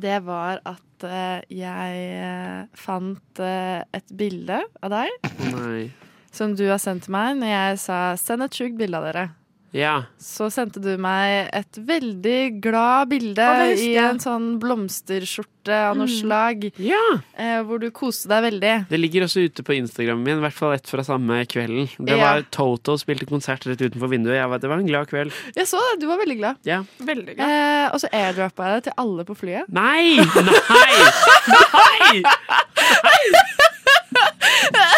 [0.00, 5.90] det var at eh, jeg eh, fant et bilde av deg Nei.
[6.34, 9.28] som du har sendt til meg når jeg sa 'send et sjukt bilde av dere'.
[9.76, 10.04] Ja.
[10.16, 16.06] Så sendte du meg et veldig glad bilde Å, i en sånn blomsterskjorte av noe
[16.08, 16.14] Mm.
[16.22, 17.02] slag, ja.
[17.36, 18.88] eh, hvor du koste deg veldig.
[18.88, 21.90] Det ligger også ute på Instagramen min, i hvert fall ett fra samme kvelden.
[22.00, 22.22] Det Ja.
[22.22, 24.38] var Toto spilte konsert rett utenfor vinduet.
[24.40, 25.32] Jeg var, det var en glad kveld.
[25.54, 26.56] Jeg så det, du var veldig glad.
[26.64, 26.80] Ja.
[26.98, 27.48] Veldig glad.
[27.48, 29.68] Eh, og så airdroppa jeg det til alle på flyet.
[29.68, 30.16] Nei!
[30.16, 30.96] Nei!
[31.52, 32.22] Nei!
[34.68, 34.97] Og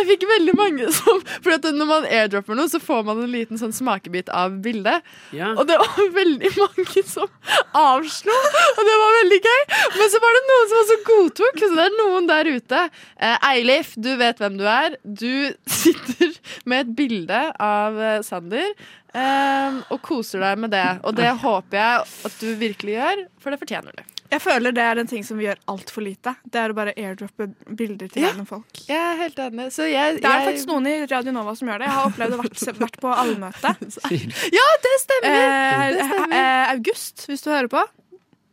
[0.00, 3.60] jeg fikk veldig mange som For når man airdropper noe, så får man en liten
[3.60, 5.06] sånn smakebit av bildet.
[5.36, 5.52] Ja.
[5.54, 7.28] Og det var veldig mange som
[7.76, 8.36] avslo,
[8.74, 9.60] og det var veldig gøy.
[9.96, 11.64] Men så var det noen som også godtok.
[11.64, 12.84] Så det er noen der ute.
[13.16, 14.96] Eh, Eilif, du vet hvem du er.
[15.04, 15.32] Du
[15.80, 16.34] sitter
[16.68, 18.72] med et bilde av eh, Sander.
[19.10, 20.86] Um, og koser deg med det.
[21.02, 24.19] Og det håper jeg at du virkelig gjør, for det fortjener du.
[24.30, 26.36] Jeg føler det er en ting som vi gjør altfor lite.
[26.46, 28.28] Det er å bare airdroppe bilder til Ja.
[28.30, 28.82] random folk.
[28.86, 29.66] Jeg er helt enig.
[29.74, 31.86] Så jeg, Det er jeg- faktisk noen i Radio Nova som gjør det.
[31.88, 33.74] Jeg har opplevd å vært, vært på allmøte.
[34.60, 35.34] Ja, det stemmer!
[35.34, 36.32] Eh, det stemmer.
[36.32, 37.82] eh, August, hvis du hører på.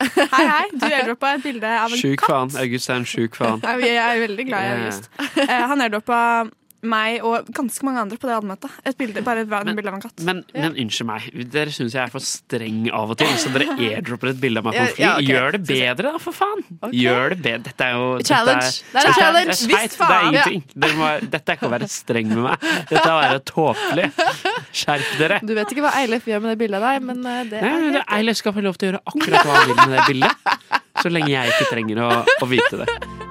[0.01, 0.65] Hei, hei.
[0.77, 2.29] Du airdroppa et bilde av en Sjuk katt.
[2.29, 2.51] faen.
[2.61, 3.61] August er en sjuk faen.
[3.81, 5.09] Jeg er veldig glad i August.
[5.37, 6.51] Eh, han airdroppa
[6.89, 8.73] meg og ganske mange andre på det allmøtet.
[8.87, 10.23] Et bilde, bare et men, bilde av en katt.
[10.27, 13.75] Men, men unnskyld meg, dere syns jeg er for streng av og til, så dere
[13.89, 15.03] airdropper et bilde av meg på en fly.
[15.03, 15.27] ja, okay.
[15.31, 16.63] Gjør det bedre, da, for faen!
[16.95, 17.63] Gjør det bedre.
[17.67, 18.71] Dette er jo dette Challenge.
[18.71, 19.57] er- Det er en dette challenge.
[19.57, 20.09] Det er, Visst faen!
[20.09, 20.63] det er ingenting.
[20.87, 22.67] Dere må, dette er ikke å være streng med meg.
[22.91, 24.09] Dette er å være tåpelig.
[24.81, 25.39] Skjerp dere.
[25.47, 27.71] Du vet ikke hva Eilef gjør med det bildet av deg, men eh, det Nei,
[27.75, 30.05] er men Eilif skal få lov til å gjøre akkurat hva han vil med det
[30.11, 30.83] bildet.
[31.03, 33.26] Så lenge jeg ikke trenger å, å vite det.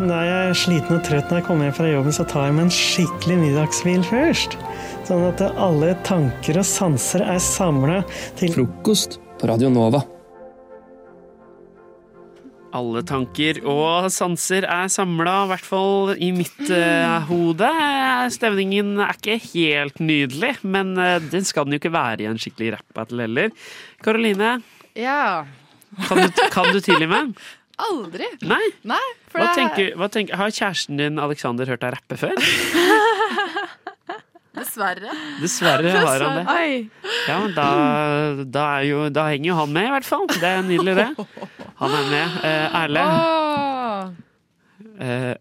[0.00, 2.54] Når jeg er sliten og trøtt når jeg kommer hjem fra jobben, så tar jeg
[2.56, 4.54] meg en skikkelig middagshvil først.
[5.08, 7.98] Sånn at alle tanker og sanser er samla
[8.38, 10.00] til Frokost på Radio Nova.
[12.70, 17.70] Alle tanker og sanser er samla, i hvert fall i mitt uh, hode.
[18.32, 22.38] Stemningen er ikke helt nydelig, men uh, den skal den jo ikke være i en
[22.40, 23.50] skikkelig rap-battle heller.
[24.06, 24.60] Karoline,
[24.96, 25.44] Ja.
[26.06, 27.34] kan du, kan du tilgi meg?
[27.86, 28.26] Aldri.
[28.50, 28.62] Nei?
[28.90, 32.36] Nei for Hva det- tenker, hva tenker, har kjæresten din Alexander hørt deg rappe før?
[34.60, 35.12] Dessverre.
[35.40, 36.44] Dessverre har han det.
[36.50, 37.12] Oi.
[37.28, 37.66] Ja, men da,
[38.50, 40.26] da, er jo, da henger jo han med, i hvert fall.
[40.32, 41.06] Det er nydelig, det.
[41.78, 42.34] Han er med.
[42.48, 43.04] Eh, Erle.
[43.06, 44.10] Åh.
[45.00, 45.34] Eh,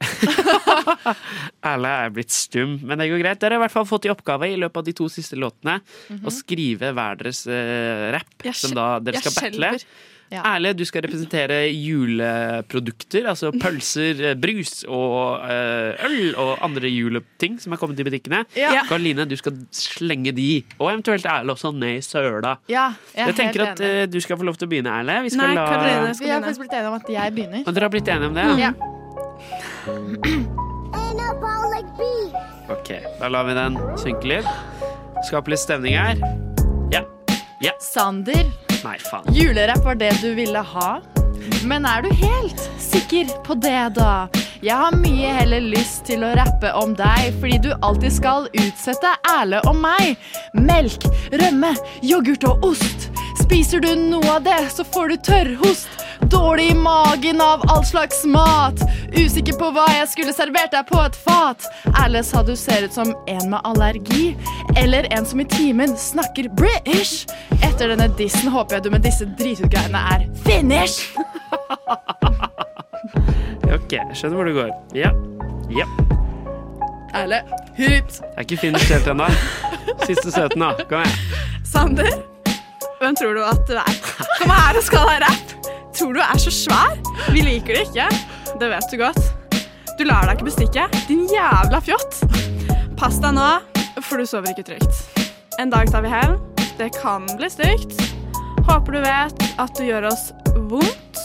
[1.74, 3.42] Erle er blitt stum, men det går greit.
[3.42, 5.80] Dere har i hvert fall fått i oppgave i løpet av de to siste låtene
[6.22, 9.74] å skrive hver deres eh, rapp, som da dere skal battle.
[9.74, 9.90] skjelver.
[10.30, 10.44] Ja.
[10.46, 17.58] Erle, du skal representere juleprodukter, altså pølser, eh, brus og eh, øl og andre juleting
[17.62, 18.44] som er kommet i butikkene.
[18.60, 18.84] Ja.
[18.90, 22.56] Karoline, du skal slenge de, og eventuelt Erle også, ned i søla.
[22.70, 25.22] Ja, jeg Jeg tenker at eh, du skal få lov til å begynne, Erle.
[25.26, 26.16] Vi skal Nei, la Karoline.
[26.20, 27.62] Vi har faktisk blitt enige om at jeg begynner.
[27.66, 28.48] Og dere har blitt enige om det?
[28.64, 28.72] Ja.
[32.70, 32.90] Ok,
[33.20, 34.50] da lar vi den synke litt.
[35.26, 36.20] Skape litt stemning her.
[36.94, 37.02] Ja.
[37.64, 37.74] Ja.
[37.82, 38.46] Sander,
[38.84, 39.26] Nei, faen.
[39.36, 40.90] julerapp var det du ville ha.
[41.68, 44.30] Men er du helt sikker på det, da?
[44.64, 49.14] Jeg har mye heller lyst til å rappe om deg, fordi du alltid skal utsette
[49.32, 50.20] Erle og meg.
[50.54, 53.10] Melk, rømme, yoghurt og ost.
[53.40, 56.06] Spiser du noe av det, så får du tørrhost.
[56.22, 58.82] Dårlig i magen av all slags mat.
[59.16, 61.66] Usikker på hva jeg skulle servert deg på et fat.
[62.04, 64.36] Erle sa du ser ut som en med allergi.
[64.78, 67.26] Eller en som i timen snakker British.
[67.64, 71.02] Etter denne dissen håper jeg du med disse dritutgreiene er finish.
[73.70, 74.70] Ok, jeg skjønner hvor det går.
[74.98, 75.12] Ja.
[75.70, 75.86] Ja.
[77.14, 77.44] Erle,
[77.78, 78.18] hit.
[78.18, 79.28] Jeg er ikke finish helt ennå.
[80.08, 80.72] Siste søten, da.
[80.90, 81.46] Kom igjen.
[81.70, 82.10] Sander,
[82.98, 84.02] hvem tror du at du er?
[84.40, 85.59] Kom her og skal ha rapp.
[86.00, 86.94] Tror du er så svær?
[87.34, 88.06] Vi liker det ikke.
[88.60, 89.20] Det vet du godt.
[90.00, 90.86] Du lar deg ikke bestikke.
[91.10, 92.22] Din jævla fjott.
[92.96, 93.48] Pass deg nå,
[94.00, 95.20] for du sover ikke trygt.
[95.60, 96.38] En dag tar vi hevn.
[96.80, 98.00] Det kan bli stygt.
[98.70, 100.30] Håper du vet at du gjør oss
[100.72, 101.20] vondt.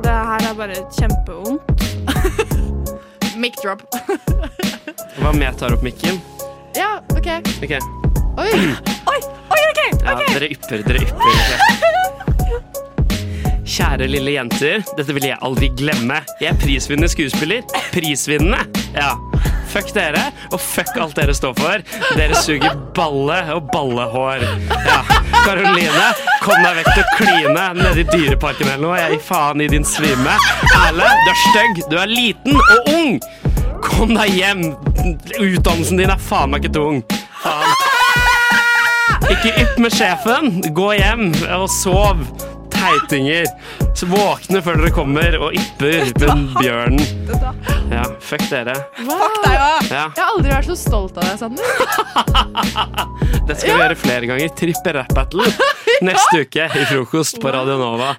[0.00, 1.86] Det her er bare kjempevondt.
[3.42, 3.84] Mic drop.
[5.20, 6.22] Hva med jeg tar opp mikken?
[6.72, 7.28] Ja, OK.
[7.60, 7.84] okay.
[8.40, 8.48] Oi.
[9.12, 9.20] Oi,
[9.52, 9.84] oi, OK!
[10.00, 11.20] Ja, dere ypper, dere ypper.
[11.20, 12.06] ok.
[13.66, 16.20] Kjære lille jenter, dette vil jeg aldri glemme.
[16.40, 17.64] Jeg er prisvinnende skuespiller.
[17.90, 18.62] Prisvinnende!
[18.94, 19.16] Ja.
[19.66, 20.22] Fuck dere,
[20.54, 21.82] og fuck alt dere står for.
[22.16, 24.46] Dere suger balle og ballehår.
[24.70, 25.00] Ja.
[25.42, 26.06] Karoline,
[26.44, 29.00] kom deg vekk til å kline nede i Dyreparken eller noe.
[29.02, 30.38] Jeg gir faen i din svime.
[30.84, 33.18] Erle, du er stygg, du er liten og ung.
[33.84, 34.64] Kom deg hjem.
[35.42, 37.02] Utdannelsen din er faen meg ikke tung.
[37.42, 37.76] Faen.
[39.26, 40.60] Ikke ypp med sjefen.
[40.76, 42.22] Gå hjem og sov.
[42.76, 43.46] Teitinger.
[43.96, 47.00] Så våkne før dere kommer og ypper med bjørnen.
[47.90, 48.74] Ja, fuck dere.
[48.98, 49.90] Fuck deg òg!
[49.90, 50.04] Ja.
[50.10, 51.64] Jeg har aldri vært så stolt av deg, Sander.
[53.46, 54.52] Det skal vi gjøre flere ganger.
[54.58, 55.46] Trippe rap battle
[56.06, 58.10] neste uke i frokost på Radio Nova.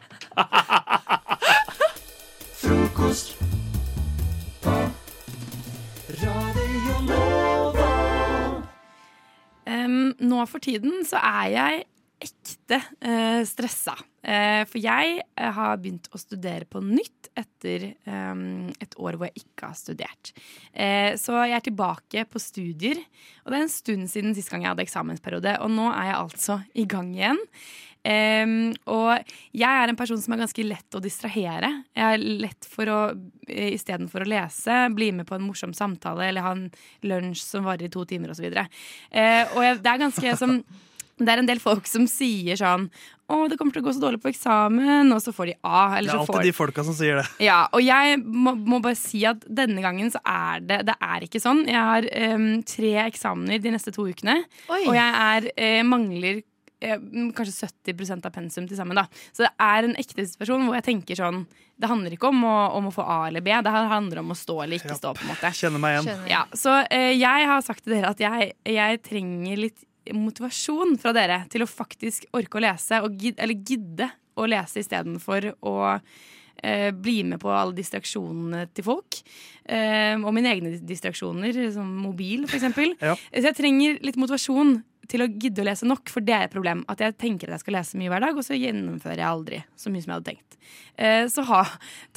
[2.57, 3.35] Frokost
[4.63, 4.77] på
[6.23, 7.91] Radio Nova.
[9.67, 11.83] Um, nå for tiden så er jeg
[12.23, 13.95] ekte eh, stressa.
[14.27, 18.39] Eh, for jeg eh, har begynt å studere på nytt etter eh,
[18.83, 20.31] et år hvor jeg ikke har studert.
[20.73, 23.01] Eh, så jeg er tilbake på studier,
[23.43, 25.59] og det er en stund siden sist gang jeg hadde eksamensperiode.
[25.65, 27.45] Og nå er jeg altså i gang igjen.
[28.07, 29.25] Um, og
[29.57, 31.71] jeg er en person som er ganske lett å distrahere.
[31.97, 32.99] Jeg er lett for å,
[33.51, 36.69] istedenfor å lese, bli med på en morsom samtale eller ha en
[37.03, 38.47] lunsj som varer i to timer osv.
[38.47, 40.61] Eh, og jeg, det er ganske som
[41.17, 42.89] det er en del folk som sier sånn
[43.27, 45.79] Å, det kommer til å gå så dårlig på eksamen, og så får de A.
[45.97, 47.25] Det er så får alltid de folka som sier det.
[47.43, 51.25] ja, og jeg må, må bare si at denne gangen så er det Det er
[51.27, 51.65] ikke sånn.
[51.67, 54.37] Jeg har um, tre eksamener de neste to ukene,
[54.71, 54.85] Oi.
[54.85, 56.39] og jeg er, eh, mangler
[56.79, 57.03] eh,
[57.35, 58.95] kanskje 70% av pensum til sammen.
[58.95, 59.07] Da.
[59.35, 61.43] Så det er en ekte situasjon hvor jeg tenker sånn
[61.77, 64.37] Det handler ikke om å, om å få A eller B, det handler om å
[64.39, 65.11] stå eller ikke stå.
[65.17, 66.23] på en måte Kjenner meg igjen.
[66.31, 69.83] ja, Så eh, jeg har sagt til dere at jeg, jeg trenger litt
[70.15, 74.83] motivasjon fra dere til å faktisk orke å lese, og gid, eller gidde å lese
[74.83, 79.21] istedenfor å eh, bli med på alle distraksjonene til folk.
[79.65, 82.69] Eh, og mine egne distraksjoner, som mobil, f.eks.
[83.07, 83.15] Ja.
[83.15, 86.53] Så jeg trenger litt motivasjon til å gidde å lese nok, for det er et
[86.53, 86.83] problem.
[86.91, 89.61] At jeg tenker at jeg skal lese mye hver dag, og så gjennomfører jeg aldri
[89.79, 90.57] så mye som jeg hadde tenkt.
[90.99, 91.61] Eh, så ha,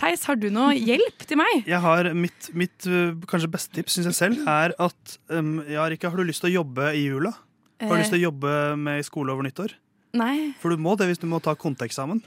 [0.01, 1.69] Theis, har du noe hjelp til meg?
[1.71, 5.87] Jeg har Mitt, mitt uh, kanskje beste tips synes jeg selv er at um, ja,
[5.91, 7.33] Rika, har du lyst til å jobbe i jula?
[7.81, 8.01] Har du Eh.
[8.03, 9.75] lyst til å jobbe med skole over nyttår?
[10.15, 10.53] Nei.
[10.61, 12.23] For du må det hvis du må ta konteeksamen.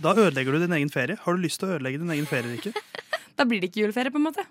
[0.00, 1.18] Da ødelegger du din egen ferie.
[1.20, 2.72] Har du lyst til å ødelegge din egen ferie, Ikke?
[3.38, 4.42] Da blir det ikke juleferie, på en måte.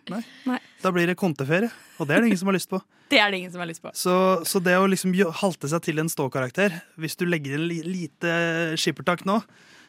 [0.48, 0.60] Nei.
[0.82, 1.68] Da blir det konteferie,
[2.00, 2.80] og det er det ingen som har lyst på.
[3.12, 3.92] Det er det ingen som har lyst på.
[3.96, 4.14] Så,
[4.48, 9.24] så det å liksom halte seg til en ståkarakter Hvis du legger inn lite skippertak
[9.28, 9.42] nå,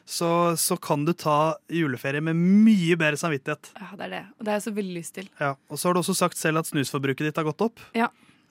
[0.07, 3.71] så, så kan du ta juleferie med mye bedre samvittighet.
[3.75, 4.21] Ja, det er det.
[4.39, 5.27] Og det har jeg så veldig lyst til.
[5.39, 7.79] Ja, og så har du også sagt selv at snusforbruket ditt har gått opp.
[7.95, 8.07] Ja.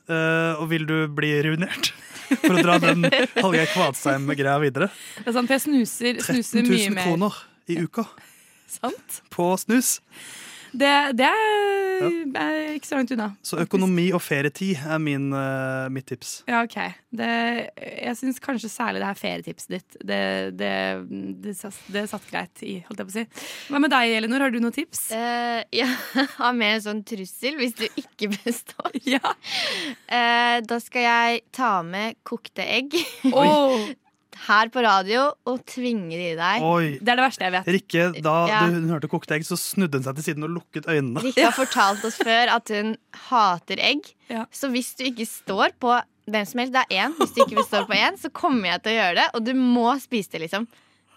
[0.08, 1.92] Eh, og vil du bli ruinert?
[2.42, 3.06] For å dra den
[3.38, 4.90] Hallgeir Kvadsheim-greia videre.
[5.16, 7.38] Det er sant, jeg snuser, 13 snuser mye 000 kroner
[7.72, 8.04] i uka
[8.78, 9.22] Sant?
[9.32, 9.98] på snus.
[10.76, 13.28] Det, det er, er ikke så langt unna.
[13.44, 16.42] Så økonomi og ferietid er min, uh, mitt tips.
[16.48, 16.78] Ja, OK.
[17.18, 17.28] Det,
[17.78, 20.20] jeg syns kanskje særlig det her ferietipset ditt Det,
[20.60, 20.72] det,
[21.44, 21.54] det,
[21.94, 23.46] det satt greit i, holdt jeg på å si.
[23.72, 24.46] Hva med deg, Elinor?
[24.46, 25.08] Har du noen tips?
[25.12, 25.88] Uh, ja,
[26.40, 28.98] har med en sånn trussel hvis du ikke består.
[30.08, 32.94] Eh, da skal jeg ta med kokte egg
[33.28, 33.96] Oi.
[34.46, 36.62] her på radio og tvinger det i deg.
[36.66, 36.90] Oi.
[37.00, 37.70] Det er det verste jeg vet.
[37.76, 38.60] Rikke, da Ja.
[38.66, 41.22] du, hun hørte kokte egg, så snudde hun seg til siden og lukket øynene.
[41.24, 42.94] Rikke har fortalt oss før at hun
[43.28, 44.12] hater egg.
[44.54, 45.94] Så hvis du ikke står på
[46.28, 48.68] hvem som helst, det er én, hvis du ikke vil stå på én, så kommer
[48.74, 50.66] jeg til å gjøre det, og du må spise det, liksom.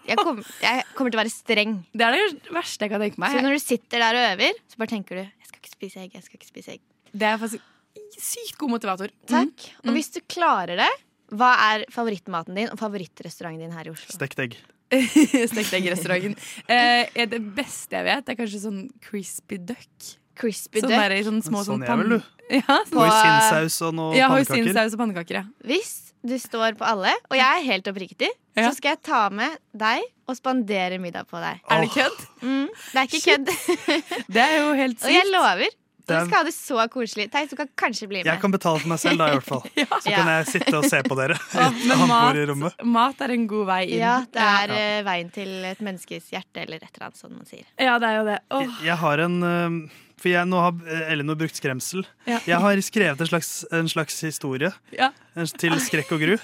[0.08, 1.74] Jeg, kom, jeg kommer til å være streng.
[1.94, 3.36] Det er det verste jeg kan tenke meg.
[3.36, 6.00] Så når du sitter der og øver, så bare tenker du jeg skal ikke spise
[6.02, 6.16] egg.
[6.16, 6.80] jeg skal ikke spise egg.
[7.12, 9.12] Det er faktisk sykt god motivator.
[9.30, 9.68] Takk.
[9.84, 9.86] Mm.
[9.86, 10.88] Og hvis du klarer det,
[11.32, 14.12] hva er favorittmaten din og favorittrestauranten din her i Oslo?
[14.14, 14.56] Stekt egg.
[15.52, 16.36] Stekt egg-restauranten.
[16.68, 20.12] Eh, det beste jeg vet, er kanskje sånn crispy duck.
[20.38, 21.00] Crispy sånn duck?
[21.00, 22.22] Der, i sånne små sånn sånn er vel du?
[22.52, 24.80] Ja, sånn- Hoisinsaus og noe ja, pannekaker.
[24.92, 25.38] og pannekaker.
[25.40, 25.44] Ja.
[25.64, 25.92] Hvis
[26.22, 28.66] du står på alle, og jeg er helt oppriktig, Ja.
[28.68, 31.62] så skal jeg ta med deg og spandere middag på deg.
[31.72, 32.18] Er det kødd?
[32.44, 33.54] Mm, det er ikke kødd.
[34.36, 35.08] Det er jo helt sykt.
[35.08, 35.78] Og jeg lover.
[36.08, 37.28] Det er- skal ha det så koselig.
[37.30, 38.26] Theis, du kan kanskje bli med.
[38.26, 39.62] Jeg kan betale for meg selv, da, i hvert fall.
[40.02, 41.36] Så kan jeg sitte og se på dere.
[41.88, 44.00] Men mat, mat er en god vei inn.
[44.02, 45.00] Ja, det er Ja.
[45.00, 47.66] uh, veien til et menneskes hjerte, eller et eller annet sånn man sier.
[47.78, 48.38] Ja, det er jo det.
[48.50, 48.80] Oh.
[48.82, 52.04] Jeg har en uh, For jeg, nå har Ellinor Elinor brukt skremsel.
[52.26, 52.40] Ja.
[52.46, 55.10] Jeg har skrevet en slags, en slags historie Ja.
[55.58, 56.34] til skrekk og gru.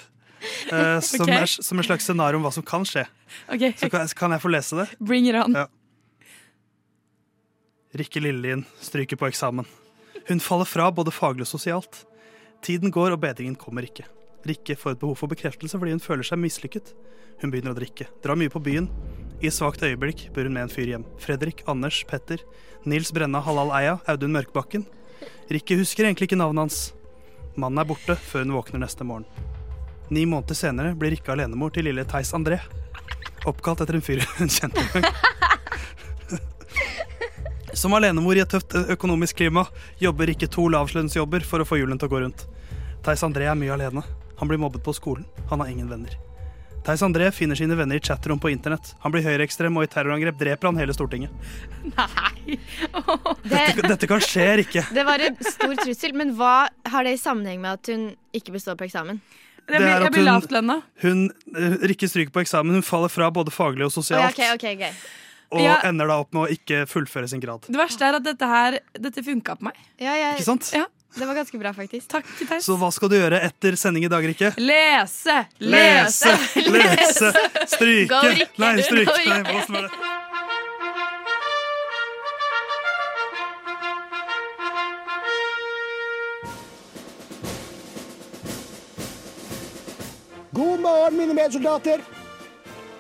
[0.71, 1.43] Uh, som, okay.
[1.43, 3.07] er, som en slags scenario om hva som kan skje.
[3.51, 3.75] Okay.
[3.79, 4.89] Så kan, kan jeg få lese det?
[5.03, 5.55] Bring it on.
[5.55, 5.67] Ja.
[7.97, 9.65] Rikke Lillelien stryker på eksamen.
[10.29, 12.03] Hun faller fra både faglig og sosialt.
[12.65, 14.05] Tiden går, og bedringen kommer ikke.
[14.49, 16.93] Rikke får et behov for bekreftelse fordi hun føler seg mislykket.
[17.41, 18.91] Hun begynner å drikke, drar mye på byen.
[19.41, 21.07] I svakt øyeblikk bør hun med en fyr hjem.
[21.23, 22.43] Fredrik, Anders, Petter,
[22.85, 24.85] Nils Brenna, Halal Eia, Audun Mørkbakken.
[25.49, 26.83] Rikke husker egentlig ikke navnet hans.
[27.57, 29.25] Mannen er borte før hun våkner neste morgen.
[30.13, 32.61] Ni måneder senere blir Rikke alenemor til lille Theis André.
[33.49, 35.38] Oppkalt etter en fyr hun kjente en gang.
[37.79, 39.63] Som alenemor i et tøft økonomisk klima
[40.03, 42.41] jobber ikke to lavlønnsjobber for å få hjulene til å gå rundt.
[43.07, 44.03] Theis André er mye alene.
[44.41, 45.23] Han blir mobbet på skolen.
[45.53, 46.17] Han har ingen venner.
[46.83, 48.97] Theis André finner sine venner i chatrom på internett.
[49.05, 51.31] Han blir høyreekstrem, og i terrorangrep dreper han hele Stortinget.
[51.93, 52.59] Nei.
[53.53, 54.83] Dette, dette kan skje, Rikke.
[54.99, 56.57] Det var en stor trussel, men hva
[56.91, 59.23] har det i sammenheng med at hun ikke består på eksamen?
[59.69, 62.81] Det er at hun, hun eh, Rikke stryker på eksamen.
[62.81, 64.35] Hun faller fra både faglig og sosialt.
[64.35, 65.28] ok, ok, ok.
[65.51, 65.79] Og Ja.
[65.89, 67.65] ender da opp med å ikke fullføre sin grad.
[67.67, 69.75] Det verste er at dette her Dette funka på meg.
[69.99, 70.71] Ja, jeg, Ikke sant?
[70.75, 70.85] Ja.
[71.17, 72.07] Det var ganske bra, faktisk.
[72.13, 72.67] Takk, Theis.
[72.67, 74.53] Så hva skal du gjøre etter sending i dag, Rikke?
[74.61, 75.39] Lese!
[75.59, 76.35] Lese!
[76.69, 77.33] Lese!
[77.67, 78.13] Stryke!
[78.13, 78.59] Gå, Rikke.
[78.61, 79.17] Nei, stryke!
[79.17, 79.91] Gå, Nei, hvordan var det?
[90.53, 92.01] God morgen, mine medsoldater.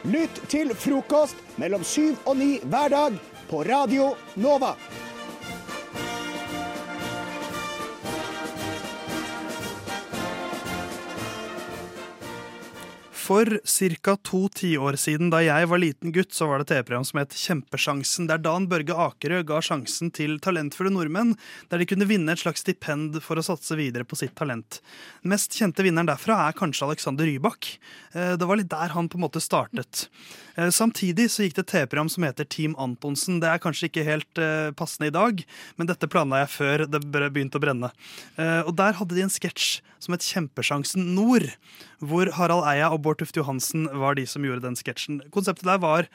[0.09, 3.17] Lytt til frokost mellom syv og ni hver dag
[3.51, 4.71] på Radio Nova.
[13.29, 13.45] For
[14.01, 14.15] ca.
[14.25, 17.35] to tiår siden, da jeg var liten gutt, så var det et TV-program som het
[17.37, 21.35] Kjempesjansen, der Dan Børge Akerø ga sjansen til talentfulle nordmenn,
[21.69, 24.79] der de kunne vinne et slags stipend for å satse videre på sitt talent.
[25.21, 27.69] Den mest kjente vinneren derfra er kanskje Alexander Rybak.
[28.15, 30.09] Eh, Det var litt der han på en måte startet.
[30.57, 33.43] Eh, Samtidig så gikk det et TV-program som heter Team Antonsen.
[33.45, 35.45] Det er kanskje ikke helt eh, passende i dag,
[35.77, 37.93] men dette planla jeg før det begynte å brenne.
[38.65, 41.51] Og der hadde de en sketsj som het Kjempesjansen Nord,
[41.99, 45.21] hvor Harald Eia og Bård Tufte Johansen var de som gjorde den sketsjen.
[45.35, 46.09] Konseptet der var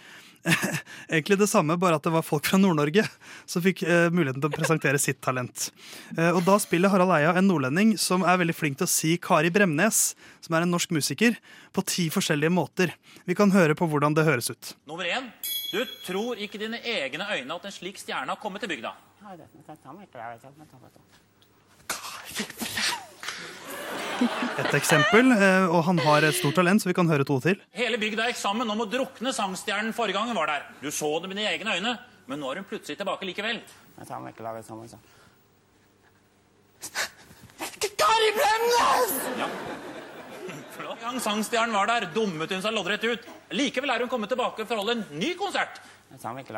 [1.12, 3.06] egentlig det samme, bare at det var folk fra Nord-Norge
[3.50, 5.70] som fikk eh, muligheten til å presentere sitt talent.
[6.18, 9.16] Eh, og da spiller Harald Eia en nordlending som er veldig flink til å si
[9.22, 10.02] Kari Bremnes,
[10.44, 11.38] som er en norsk musiker,
[11.74, 12.96] på ti forskjellige måter.
[13.28, 14.76] Vi kan høre på hvordan det høres ut.
[14.90, 15.32] Nummer én.
[15.74, 18.94] Du tror ikke dine egne øyne at en slik stjerne har kommet til bygda.
[24.62, 27.58] Et eksempel, eh, og han har et stort talent, så vi kan høre to til.
[27.76, 30.62] Hele bygda gikk sammen om å drukne sangstjernen forrige gang hun var der.
[30.82, 31.94] Du så det med dine egne øyne,
[32.28, 33.58] men nå er hun plutselig tilbake likevel.
[33.98, 34.98] Jeg tar meg ikke laget sammen, så.
[38.04, 39.14] Kari Bremnes!
[39.40, 39.48] Ja.
[40.76, 43.22] Forrige gang sangstjernen var der, dummet hun seg loddrett ut.
[43.56, 45.76] Likevel er hun kommet tilbake for å holde en ny konsert.
[46.12, 46.54] Jeg tar meg Ikke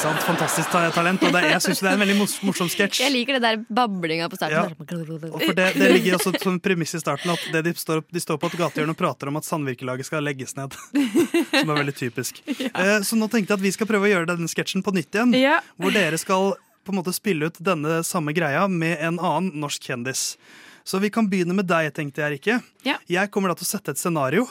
[0.00, 0.22] sant?
[0.26, 3.00] Fantastisk talent, og det, jeg syns det er en veldig morsom sketsj.
[3.04, 4.64] Jeg liker det der bablinga på Ja.
[4.66, 5.30] starten.
[5.32, 8.20] Og for det, det ligger også som premiss i starten at det de, står, de
[8.22, 10.74] står på et gatehjørne og prater om at samvirkelaget skal legges ned.
[11.54, 12.42] Som er veldig typisk.
[12.58, 13.00] Ja.
[13.06, 15.34] Så nå tenkte jeg at vi skal prøve å gjøre denne sketsjen på nytt igjen.
[15.38, 15.60] Ja.
[15.80, 19.86] Hvor dere skal på en måte spille ut denne samme greia med en annen norsk
[19.88, 20.34] kjendis.
[20.84, 22.58] Så vi kan begynne med deg, tenkte jeg, Rikke.
[22.84, 22.98] Ja.
[23.08, 24.44] Jeg kommer da til å sette et scenario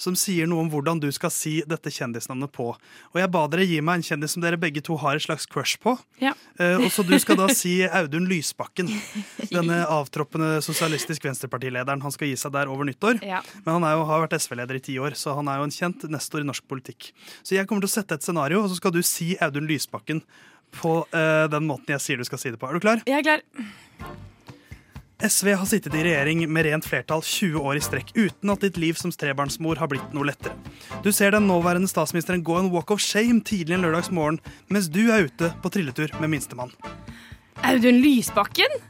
[0.00, 2.70] som sier noe om hvordan du skal si dette kjendisnavnet på.
[2.74, 5.46] Og jeg ba dere gi meg en kjendis som dere begge to har et slags
[5.50, 5.96] crush på.
[6.22, 6.34] Ja.
[6.58, 8.90] Uh, og så du skal da si Audun Lysbakken.
[9.52, 12.02] Denne avtroppende sosialistisk venstrepartilederen.
[12.04, 13.22] Han skal gi seg der over nyttår.
[13.24, 13.42] Ja.
[13.64, 16.08] Men han jo, har vært SV-leder i ti år, så han er jo en kjent
[16.12, 17.12] nestor i norsk politikk.
[17.42, 20.24] Så jeg kommer til å sette et scenario, og så skal du si Audun Lysbakken
[20.74, 22.68] på uh, den måten jeg sier du skal si det på.
[22.68, 23.04] Er du klar?
[23.06, 24.24] Jeg er klar.
[25.22, 28.78] SV har sittet i regjering med rent flertall 20 år i strekk uten at ditt
[28.82, 30.56] liv som trebarnsmor har blitt noe lettere.
[31.04, 35.04] Du ser den nåværende statsministeren gå en walk of shame tidlig en lørdagsmorgen, mens du
[35.14, 36.74] er ute på trilletur med minstemann.
[37.62, 38.80] Audun Lysbakken?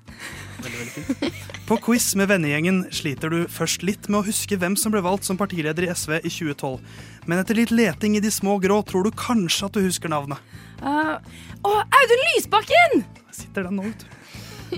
[0.64, 1.52] Veldig, veldig fint.
[1.68, 5.28] På quiz med vennegjengen sliter du først litt med å huske hvem som ble valgt
[5.28, 6.80] som partileder i SV i 2012.
[7.28, 10.40] Men etter litt leting i de små grå tror du kanskje at du husker navnet.
[10.80, 11.16] Uh,
[11.64, 13.04] å, Audun Lysbakken!
[13.32, 14.13] Sitter den nå, vet du.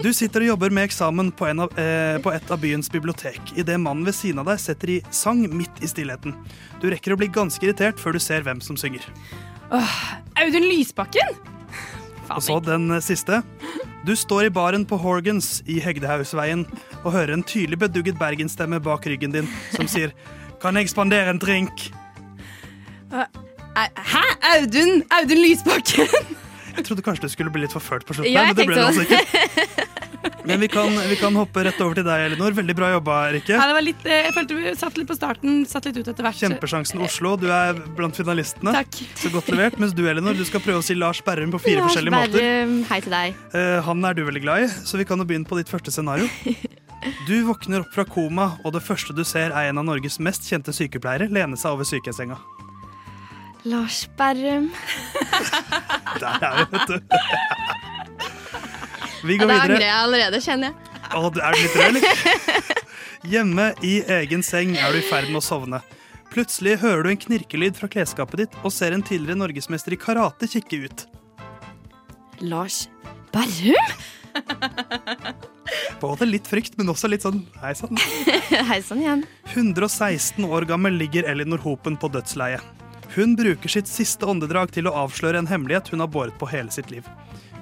[0.03, 3.53] Du sitter og jobber med eksamen på, en av, eh, på et av byens bibliotek
[3.57, 6.35] idet mannen ved siden av deg setter i sang midt i stillheten.
[6.83, 9.05] Du rekker å bli ganske irritert før du ser hvem som synger.
[9.73, 9.97] Åh,
[10.43, 11.37] Audun Lysbakken?
[12.31, 13.43] Og så den siste.
[14.07, 16.67] Du står i baren på Horgans i Hegdehausveien
[17.03, 20.13] og hører en tydelig bedugget bergensstemme bak ryggen din som sier
[20.63, 21.91] Kan jeg spandere en drink?
[23.13, 23.27] Hæ?
[24.57, 25.03] Audun?
[25.11, 26.37] Audun Lysbakken?
[26.77, 28.85] Jeg trodde kanskje du skulle bli litt forført på slutten, Ja, men det ble det
[28.85, 29.86] altså ikke.
[30.47, 32.55] Men vi kan, vi kan hoppe rett over til deg, Elinor.
[32.55, 33.57] Veldig bra jobba, Rikke.
[33.57, 36.11] Ja, det var litt, eh, jeg følte vi satt litt på starten, satt litt ut
[36.13, 36.39] etter hvert.
[36.39, 37.35] Kjempesjansen Oslo.
[37.41, 38.75] Du er blant finalistene.
[38.77, 39.01] Takk.
[39.19, 39.79] Så godt levert.
[39.83, 42.39] Mens du, Elinor, du skal prøve å si Lars Berrum på fire Lars forskjellige måter.
[42.41, 43.45] Berrum, hei til deg.
[43.59, 45.95] Eh, han er du veldig glad i, så vi kan jo begynne på ditt første
[45.95, 46.31] scenario.
[47.27, 50.49] Du våkner opp fra koma, og det første du ser er en av Norges mest
[50.49, 52.39] kjente sykepleiere lene seg over sykehjemssenga.
[53.67, 54.71] Lars Berrum.
[56.23, 57.86] Der er vi, vet du.
[59.27, 59.59] Vi Ja, det videre.
[59.59, 61.03] Det angrer jeg allerede, kjenner jeg.
[61.17, 62.73] Å, du- er du litt rød, eller?
[63.33, 65.81] Hjemme i egen seng er du i ferd med å sovne.
[66.33, 70.49] Plutselig hører du en knirkelyd fra klesskapet ditt og ser en tidligere norgesmester i karate
[70.51, 71.07] kikke ut.
[72.45, 72.85] Lars
[73.33, 73.95] Berrum?
[76.01, 77.97] Både litt frykt, men også litt sånn hei sann.
[78.71, 79.23] Hei sann igjen.
[79.55, 82.63] 116 år gammel ligger Elinor Hopen på dødsleiet.
[83.17, 86.71] Hun bruker sitt siste åndedrag til å avsløre en hemmelighet hun har båret på hele
[86.75, 87.07] sitt liv.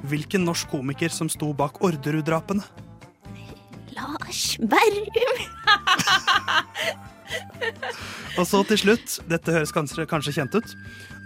[0.05, 2.63] Hvilken norsk komiker som sto bak Orderud-drapene?
[3.95, 5.39] Lars Berrum.
[8.39, 10.69] Og så til slutt, dette høres kanskje, kanskje kjent ut.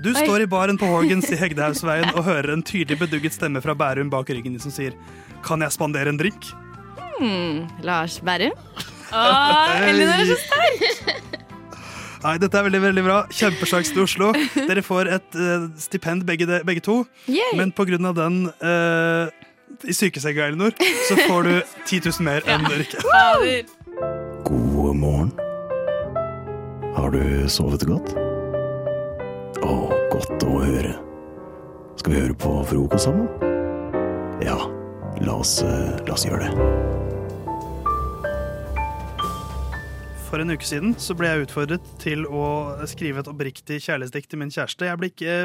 [0.04, 0.20] Du Oi.
[0.20, 4.10] står i baren på Horgans i Hegdehausveien og hører en tydelig bedugget stemme fra Bærum
[4.12, 4.92] bak ryggen din som sier
[5.46, 6.40] Kan jeg spandere en drink?
[7.18, 8.54] Hmm, Lars Berrum.
[9.88, 10.36] Elinor er så
[12.24, 13.18] Nei, dette er veldig, veldig bra.
[13.30, 14.30] Kjempesjanse til Oslo.
[14.68, 17.02] Dere får et uh, stipend begge, de, begge to.
[17.30, 17.54] Yay.
[17.58, 19.30] Men på grunn av den uh,
[19.86, 20.74] i sykesenga, Elinor,
[21.08, 21.52] så får du
[21.86, 23.02] 10 000 mer enn Rikke.
[24.48, 25.30] God morgen.
[26.96, 28.14] Har du sovet godt?
[29.62, 29.74] Å,
[30.10, 30.96] godt å høre.
[31.98, 33.28] Skal vi høre på frokost sammen?
[34.42, 34.58] Ja,
[35.22, 37.07] la oss, eh, la oss gjøre det.
[40.28, 42.42] For en uke siden så ble jeg utfordret til å
[42.90, 44.84] skrive et oppriktig kjærlighetsdikt til min kjæreste.
[44.84, 45.36] Jeg ikke,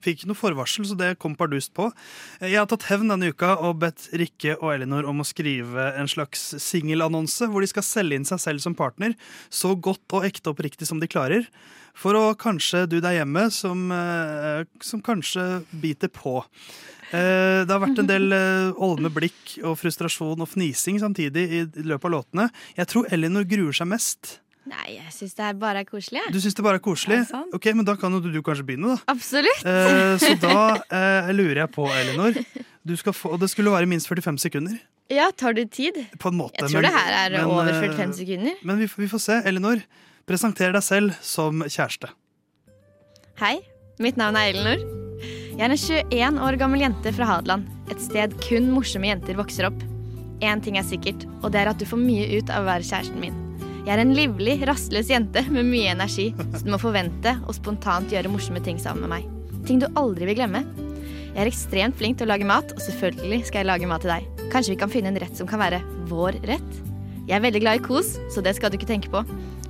[0.00, 1.90] fikk ikke noe forvarsel, så det kom pardust på.
[2.40, 6.08] Jeg har tatt hevn denne uka og bedt Rikke og Elinor om å skrive en
[6.08, 9.12] slags singelannonse hvor de skal selge inn seg selv som partner
[9.52, 11.44] så godt og ekte oppriktig som de klarer.
[12.00, 16.38] For å kanskje du der hjemme som, eh, som kanskje biter på.
[17.12, 21.64] Eh, Det har vært en del eh, olme blikk og frustrasjon og fnising samtidig i
[21.82, 22.46] løpet av låtene.
[22.76, 24.38] Jeg tror Elinor gruer seg mest.
[24.70, 26.20] Nei, jeg syns det er bare er koselig.
[26.30, 27.22] Du syns det bare er koselig?
[27.56, 28.98] Ok, men Da kan jo du, du kanskje begynne, da.
[29.10, 29.64] Absolutt.
[29.66, 30.54] Eh, så da
[31.00, 32.36] eh, lurer jeg på, Elinor
[32.86, 34.78] du skal få, Og det skulle være minst 45 sekunder.
[35.10, 35.98] Ja, tar du tid?
[36.22, 36.60] På en måte.
[36.62, 38.54] Jeg tror det her er men, over eh, 45 sekunder.
[38.62, 39.40] Men vi, får- vi får se.
[39.50, 39.82] Elinor,
[40.28, 42.12] presenter deg selv som kjæreste.
[43.42, 43.56] Hei,
[43.98, 44.99] mitt navn er Elinor.
[45.60, 47.66] Jeg er en 21 år gammel jente fra Hadeland.
[47.92, 49.82] Et sted kun morsomme jenter vokser opp.
[50.40, 52.86] Én ting er sikkert, og det er at du får mye ut av å være
[52.88, 53.36] kjæresten min.
[53.84, 58.08] Jeg er en livlig, rastløs jente med mye energi, så du må forvente å spontant
[58.08, 59.60] gjøre morsomme ting sammen med meg.
[59.68, 60.64] Ting du aldri vil glemme.
[61.34, 64.14] Jeg er ekstremt flink til å lage mat, og selvfølgelig skal jeg lage mat til
[64.14, 64.48] deg.
[64.54, 66.84] Kanskje vi kan finne en rett som kan være vår rett?
[67.28, 69.20] Jeg er veldig glad i kos, så det skal du ikke tenke på.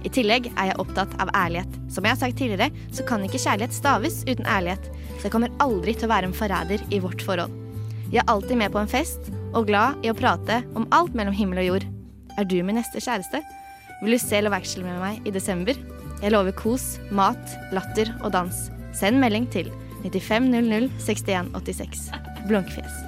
[0.01, 1.74] I tillegg er jeg opptatt av ærlighet.
[1.92, 4.88] Som jeg har sagt tidligere, så kan ikke kjærlighet staves uten ærlighet.
[5.18, 7.53] Så jeg kommer aldri til å være en forræder i vårt forhold.
[8.11, 11.36] Jeg er alltid med på en fest og glad i å prate om alt mellom
[11.36, 11.86] himmel og jord.
[12.40, 13.42] Er du min neste kjæreste?
[14.01, 15.76] Vil du se Love Actually med meg i desember?
[16.20, 18.66] Jeg lover kos, mat, latter og dans.
[18.96, 19.68] Send melding til
[20.03, 22.09] 9500 6186.
[22.48, 22.98] Blunkefjes.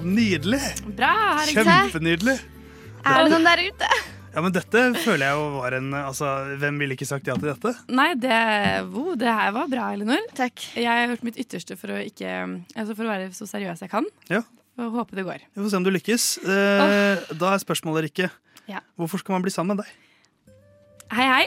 [0.00, 0.62] Nydelig!
[0.96, 1.12] Bra.
[1.50, 2.38] Kjempenydelig.
[3.04, 3.90] Er det noen der ute?
[4.34, 6.26] Ja, men dette føler jeg jo var en Altså,
[6.58, 7.70] hvem ville ikke sagt ja til dette?
[7.94, 8.34] Nei, det,
[8.90, 10.24] wo, det her var bra, Elinor.
[10.34, 10.64] Takk.
[10.74, 12.32] Jeg har gjort mitt ytterste for å, ikke,
[12.74, 14.08] altså for å være så seriøs jeg kan.
[14.32, 14.42] Ja.
[14.82, 15.44] Og håpe det går.
[15.54, 16.24] Vi får se om du lykkes.
[16.42, 18.30] Eh, Da er spørsmålet, Rikke.
[18.66, 18.80] Ja.
[18.98, 20.54] Hvorfor skal man bli sammen med deg?
[21.14, 21.44] Hei, hei.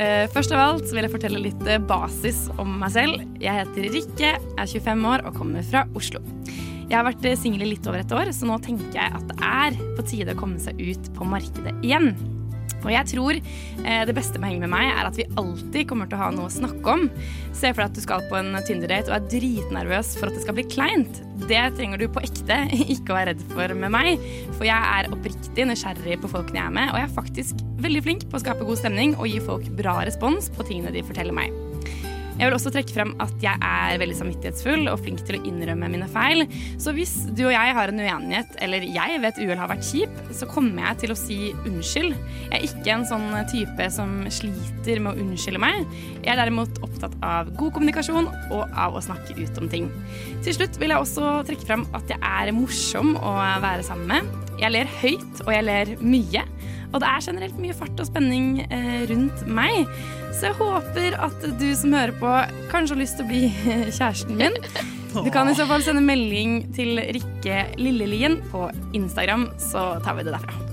[0.00, 3.26] Eh, først av alt vil jeg fortelle litt eh, basis om meg selv.
[3.44, 6.22] Jeg heter Rikke, er 25 år og kommer fra Oslo.
[6.92, 9.24] Jeg har vært eh, singel i litt over et år, så nå tenker jeg at
[9.30, 12.12] det er på tide å komme seg ut på markedet igjen.
[12.82, 15.88] Og jeg tror eh, det beste med å henge med meg er at vi alltid
[15.88, 17.06] kommer til å ha noe å snakke om.
[17.56, 20.44] Se for deg at du skal på en Tinder-date og er dritnervøs for at det
[20.44, 21.24] skal bli kleint.
[21.48, 22.60] Det trenger du på ekte
[22.94, 26.68] ikke å være redd for med meg, for jeg er oppriktig nysgjerrig på folkene jeg
[26.68, 29.40] er med, og jeg er faktisk veldig flink på å skape god stemning og gi
[29.48, 31.71] folk bra respons på tingene de forteller meg.
[32.42, 35.86] Jeg vil også trekke frem at jeg er veldig samvittighetsfull og flink til å innrømme
[35.92, 36.42] mine feil.
[36.82, 39.86] Så hvis du og jeg har en uenighet, eller jeg vet et uhell har vært
[39.86, 42.16] kjip, så kommer jeg til å si unnskyld.
[42.48, 45.86] Jeg er ikke en sånn type som sliter med å unnskylde meg.
[46.18, 49.86] Jeg er derimot opptatt av god kommunikasjon og av å snakke ut om ting.
[50.42, 54.50] Til slutt vil jeg også trekke frem at jeg er morsom å være sammen med.
[54.58, 56.42] Jeg ler høyt, og jeg ler mye.
[56.92, 59.86] Og det er generelt mye fart og spenning eh, rundt meg.
[60.36, 62.32] Så jeg håper at du som hører på,
[62.72, 63.42] kanskje har lyst til å bli
[63.96, 64.56] kjæresten min.
[65.12, 68.66] Du kan i så fall sende melding til Rikke Lillelien på
[68.96, 70.68] Instagram, så tar vi det derfra.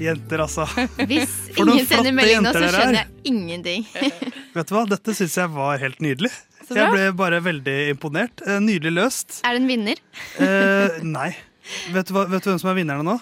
[0.00, 0.66] Jenter, altså.
[1.08, 1.30] Hvis
[1.60, 2.74] ingen sender melding nå, så er.
[2.74, 3.86] skjønner jeg ingenting.
[4.56, 6.32] Vet du hva, Dette syns jeg var helt nydelig.
[6.66, 8.42] Jeg ble bare veldig imponert.
[8.42, 9.38] Eh, Nydelig løst.
[9.46, 10.00] Er det en vinner?
[10.42, 11.28] Eh, nei.
[11.94, 13.14] Vet du, hva, vet du hvem som er vinnerne nå?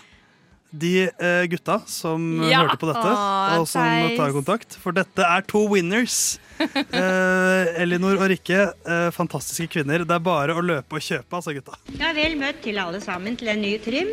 [0.79, 2.62] De eh, gutta som Ja.
[2.64, 4.16] hørte på dette, Åh, og som teis.
[4.18, 4.77] tar kontakt.
[4.83, 6.39] For dette er to winners.
[6.95, 10.05] Eh, Elinor og Rikke, eh, fantastiske kvinner.
[10.07, 11.75] Det er bare å løpe og kjøpe, altså, gutta.
[11.99, 14.12] Ja, vel møtt til alle sammen til en ny trim.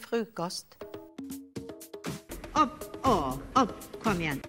[0.00, 0.78] Frokost.
[2.56, 3.74] Opp og opp.
[4.02, 4.40] Kom igjen.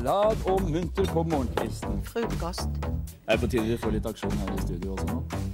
[0.00, 2.00] Glad og munter på morgenkvisten.
[2.10, 2.68] Frokost.
[3.28, 5.49] Er på tide vi får litt aksjon her i studio også nå?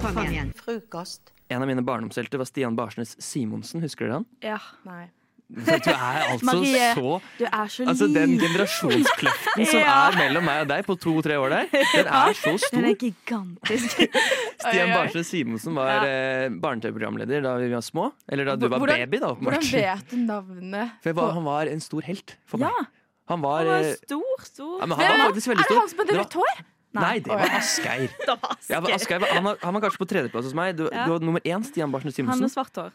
[0.00, 0.52] Kom igjen.
[0.56, 1.32] Frokost.
[1.50, 3.82] En av mine barndomshelter var Stian Barsnes Simonsen.
[3.84, 4.26] Husker dere han?
[4.44, 4.58] Ja.
[4.86, 5.08] Nei.
[5.50, 9.96] Du er altså Marie, så du er så Altså Den generasjonskløften som Ja.
[10.06, 12.76] er mellom meg og deg på to-tre år der, den er så stor.
[12.76, 14.04] Den er gigantisk.
[14.62, 14.92] Stian.
[14.94, 18.12] Barsnes Simonsen var eh, barne-TV-programleder da vi var små.
[18.30, 20.94] Eller da du var Hvordan- baby, da, Hvordan vet du navnet?
[21.02, 22.70] For var, han var en stor helt for meg.
[22.70, 22.86] Ja.
[23.34, 24.76] Han var, Han var eh, stor, stor.
[24.78, 26.62] Ja, men han var faktisk veldig Er det han som Det rødt hår?
[26.96, 27.52] Nei, det var.
[27.60, 28.08] Asgeir.
[28.26, 30.74] Det var Ja, Asgeir han, var, han var kanskje på tredjeplass hos meg.
[30.78, 31.04] Du, Ja.
[31.06, 32.48] du var nummer én, Stian Barsnes Han Simonsen.
[32.48, 32.90] med svart hår.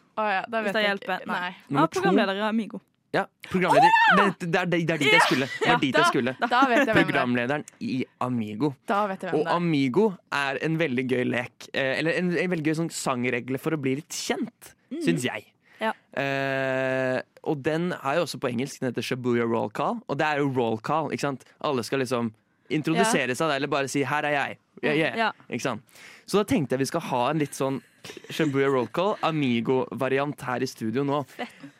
[0.51, 1.23] Hvis det hjelper.
[1.29, 1.39] Nei.
[1.53, 2.81] Han Nummer programleder i Amigo.
[3.15, 3.87] Ja, programleder.
[4.17, 5.47] Det, det, er, det er dit jeg skulle.
[5.47, 6.33] Det er dit da- jeg skulle.
[6.41, 7.05] da vet jeg det er.
[7.05, 8.73] Programlederen i Amigo.
[8.91, 9.55] Da vet jeg hvem Og det er.
[9.55, 11.69] Amigo er en veldig gøy lek.
[11.71, 14.99] Eh, eller en, en veldig gøy sånn sangregle for å bli litt kjent, mm.
[15.07, 15.47] syns jeg.
[15.79, 15.91] Ja.
[16.15, 17.19] Uh,
[17.51, 18.81] og den er jo også på engelsk.
[18.81, 20.01] Den heter Shabuya roll call.
[20.09, 21.11] Og det er jo roll call.
[21.15, 21.47] ikke sant?
[21.63, 22.33] Alle skal liksom
[22.69, 23.35] introdusere Ja.
[23.35, 24.57] seg eller bare si 'her er jeg'.
[24.83, 25.15] Yeah, yeah.
[25.17, 25.31] Ja.
[25.49, 25.81] Ikke sant?
[26.27, 27.81] Så da tenkte jeg vi skal ha en litt sånn
[28.29, 31.23] Shambuya roll call, Amigo-variant her i studio nå.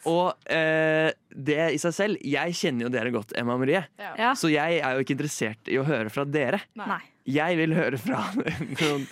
[0.09, 3.83] Og eh, det i seg selv Jeg kjenner jo dere godt, Emma Marie.
[3.99, 4.33] Ja.
[4.33, 6.61] Så jeg er jo ikke interessert i å høre fra dere.
[6.75, 6.99] Nei.
[7.27, 8.23] Jeg vil høre fra
[8.81, 9.05] noen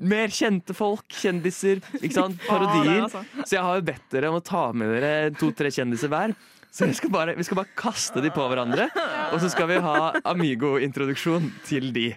[0.00, 2.38] mer kjente folk, kjendiser, ikke sant?
[2.46, 3.04] Parodier.
[3.04, 3.26] er sånn.
[3.44, 6.34] Så jeg har jo bedt dere om å ta med dere to-tre kjendiser hver.
[6.70, 8.88] Så vi skal, bare, vi skal bare kaste de på hverandre,
[9.32, 12.10] og så skal vi ha Amigo-introduksjon til de.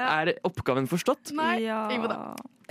[0.00, 1.32] Er oppgaven forstått?
[1.36, 1.60] Nei.
[1.62, 2.16] Det.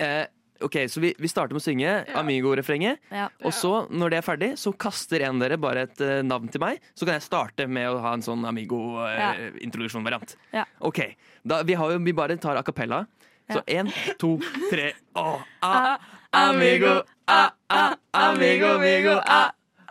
[0.02, 0.26] Eh,
[0.66, 3.00] ok, Så vi, vi starter med å synge Amigo-refrenget.
[3.14, 3.30] Ja.
[3.46, 6.52] Og så, når det er ferdig, så kaster en av dere bare et uh, navn
[6.52, 6.82] til meg.
[6.98, 10.36] Så kan jeg starte med å ha en sånn Amigo-introduksjon-variant.
[10.58, 10.66] Ja.
[10.90, 11.06] Ok,
[11.46, 13.06] da, vi, har jo, vi bare tar a cappella.
[13.52, 13.90] Så én,
[14.22, 14.38] to,
[14.72, 15.98] tre Å, a,
[16.40, 17.82] amigo, a, a,
[18.16, 19.42] amigo, amigo, a,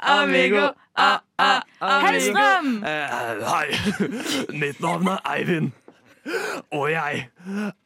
[0.02, 2.06] amigo, a, a, amigo.
[2.06, 2.84] Hellstrøm!
[2.84, 3.06] Eh,
[3.50, 3.68] hei,
[4.62, 5.72] mitt navn er Eivind.
[6.70, 7.28] Og jeg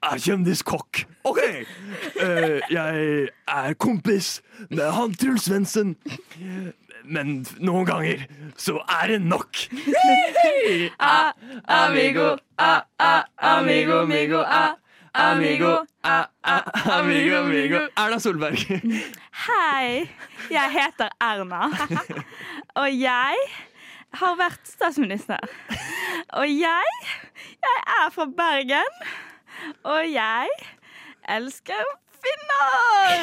[0.03, 1.05] er kjendiskokk.
[1.25, 1.39] OK!
[2.21, 5.97] Eh, jeg er kompis med han Truls Svendsen.
[7.05, 8.25] Men noen ganger
[8.57, 9.67] så er det nok.
[10.99, 11.33] A,
[11.69, 14.75] amigo, a, a, amigo, amigo, a,
[15.15, 17.89] amigo, a, a, amigo, amigo.
[17.97, 18.59] Erna Solberg.
[19.47, 20.11] Hei,
[20.51, 21.71] jeg heter Erna.
[22.81, 23.37] Og jeg
[24.15, 25.39] har vært statsminister.
[26.35, 26.99] Og jeg,
[27.63, 28.99] jeg er fra Bergen.
[29.85, 30.49] Og jeg
[31.29, 31.85] elsker
[32.25, 33.23] finner.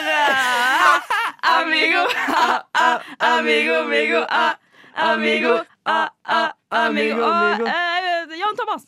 [1.52, 2.06] Amigo,
[2.38, 2.88] a, a,
[3.20, 4.54] amigo, amigo, a,
[4.96, 7.24] amigo, a, a, amigo.
[7.24, 8.86] Og eh, Jan Thomas.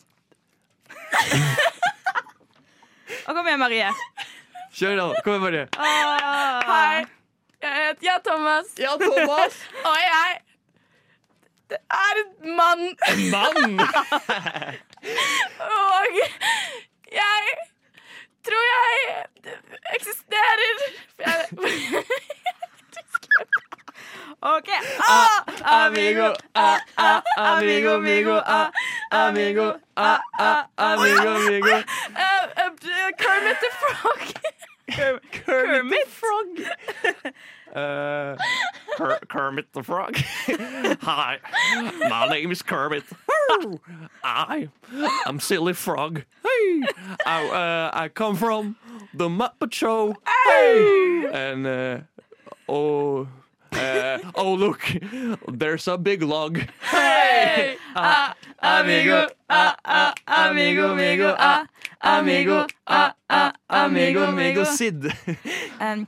[3.26, 3.88] Og kom igjen, Marie.
[4.74, 5.04] Kjør, da.
[5.24, 5.64] Kom igjen, Marie.
[6.70, 6.98] Hei,
[7.64, 8.68] jeg heter Ja Thomas.
[8.80, 9.54] Ja, Thomas.
[9.88, 10.30] Og jeg
[11.72, 12.82] det er en mann.
[13.08, 13.80] En mann?
[15.74, 16.10] Og
[17.14, 17.42] jeg
[18.44, 18.94] tror jeg
[19.96, 20.76] eksisterer.
[21.24, 21.48] Jeg-
[24.44, 24.68] OK.
[25.00, 28.70] Ah, Amigo, a, a, amigo, amigo, a,
[29.10, 31.66] amigo, a, a, amigo, amigo.
[31.72, 35.20] Eh, eh, Kermit the Frog.
[35.32, 37.32] Kermit Frog.
[37.74, 38.36] Uh,
[38.96, 40.16] Ker Kermit the Frog.
[41.02, 41.40] Hi,
[42.08, 43.02] my name is Kermit.
[44.22, 46.22] I, I am Silly Frog.
[46.44, 46.82] Hey,
[47.26, 48.76] I, uh, I come from
[49.12, 50.14] the Muppet Show.
[50.46, 51.98] Hey, and uh,
[52.68, 53.26] oh.
[53.74, 54.82] Uh, oh look,
[55.48, 56.58] there's a big log.
[56.90, 61.66] Hey, ah, amigo, ah, ah, amigo, amigo, ah,
[62.00, 64.64] amigo, ah, ah, amigo, amigo.
[64.64, 65.12] Sid.
[65.80, 66.06] Um,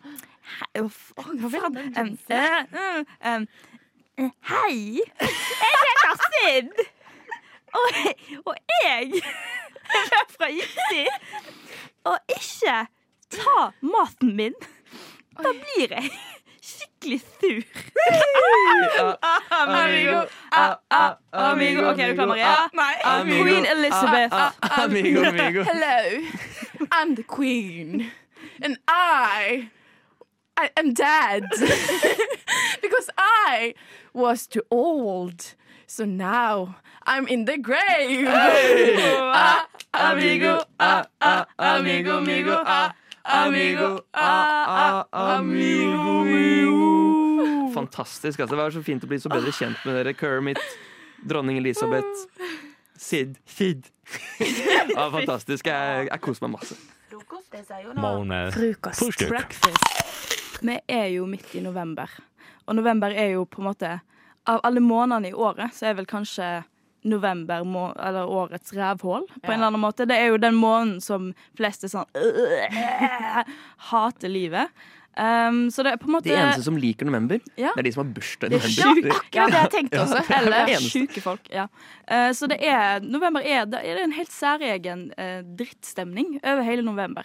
[0.73, 1.77] hva vil han?
[1.99, 3.47] Um, eh, mm, um,
[4.17, 6.71] eh, hei, jeg heter Sid.
[7.75, 7.99] Og,
[8.47, 9.23] og jeg
[10.15, 11.03] er fra Jitsi.
[12.05, 12.87] Og ikke
[13.37, 14.57] ta maten min.
[15.37, 16.11] Da blir jeg
[16.67, 17.63] skikkelig sur.
[19.51, 21.91] Amigo, ah, ah, amigo.
[21.91, 22.69] OK, er du klar, Maria?
[22.75, 22.95] Nei.
[23.05, 24.33] Amigo, Queen Elizabeth.
[24.33, 25.63] ah, ah, amigo, amigo.
[25.63, 26.27] Hello.
[26.93, 28.11] I'm the queen.
[28.63, 29.71] And I,
[30.57, 31.45] I am dead.
[32.83, 33.75] because I
[34.13, 35.55] was too old.
[35.87, 38.27] So now I'm in the grave.
[38.27, 38.97] Hey.
[38.99, 42.93] Ah, amigo, ah, ah, amigo, amigo, ah,
[43.27, 47.73] amigo, ah, ah, amigo, amigo.
[47.75, 48.41] fantastisk.
[48.41, 50.15] Altså, det var så fint å bli så bedre kjent med dere.
[50.17, 50.61] Kermit,
[51.27, 52.27] dronning Elisabeth,
[52.97, 53.37] Sid.
[53.45, 53.91] Sid.
[54.95, 55.67] Ja, fantastisk.
[55.67, 56.77] Jeg, jeg koser meg masse.
[57.11, 59.03] Frokost.
[59.03, 59.29] Frühstück.
[59.29, 60.63] Breakfast.
[60.63, 62.11] Vi er jo midt i november,
[62.67, 63.97] og november er jo på en måte
[64.47, 66.47] Av alle månedene i året, så er vel kanskje
[67.07, 70.07] november må, eller årets rævhål, på en eller annen måte.
[70.09, 72.11] Det er jo den måneden som flest er sånn
[73.91, 74.73] Hater livet.
[75.17, 77.71] Um, så det er på en måte De eneste som liker november, Ja.
[77.73, 79.15] det er de som har bursdag i er november.
[79.33, 80.19] Ja, akkurat det jeg tenkte også.
[80.29, 81.49] Ja, er Eller sjuke folk.
[81.49, 81.65] Ja.
[82.05, 86.85] Uh, så det er November er, det er en helt særegen uh, drittstemning over hele
[86.85, 87.25] november.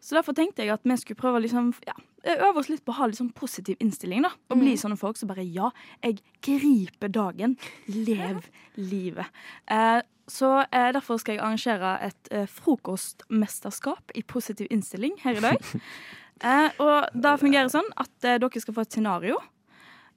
[0.00, 1.92] Så derfor tenkte jeg at vi skulle prøve å liksom, ja,
[2.34, 4.22] øve oss litt på å ha litt sånn positiv innstilling.
[4.26, 5.70] da Og bli sånne folk som bare Ja,
[6.02, 7.56] jeg griper dagen.
[7.86, 9.26] Lev livet.
[9.70, 15.44] Eh, så eh, derfor skal jeg arrangere et eh, frokostmesterskap i positiv innstilling her i
[15.50, 15.66] dag.
[16.44, 19.38] Eh, og da fungerer sånn at eh, dere skal få et scenario.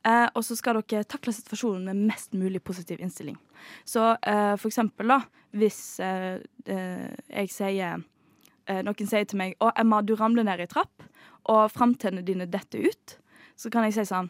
[0.03, 3.37] Eh, og så skal dere takle situasjonen med mest mulig positiv innstilling.
[3.87, 5.21] Så eh, for eksempel, da,
[5.55, 8.03] hvis jeg sier
[8.69, 11.07] eh, Noen sier til meg 'Å, Emma, du ramler ned i trapp',
[11.49, 13.17] og framtennene dine detter ut.
[13.59, 14.29] Så kan jeg si sånn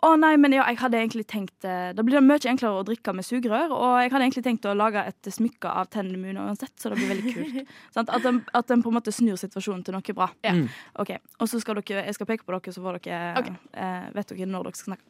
[0.00, 2.84] 'Å nei, men ja, jeg hadde egentlig tenkt eh, Da blir det mye enklere å
[2.86, 6.40] drikke med sugerør, og jeg hadde egentlig tenkt å lage et smykke av tennene mine
[6.40, 7.68] uansett, så det blir veldig kult.
[7.94, 10.30] sånn, At, den, at den på en måte snur situasjonen til noe bra.
[10.48, 10.68] Mm.
[10.96, 14.32] Ok, Og så skal dere, jeg skal peke på dere, så får dere, eh, vet
[14.32, 15.04] dere når dere skal snakke.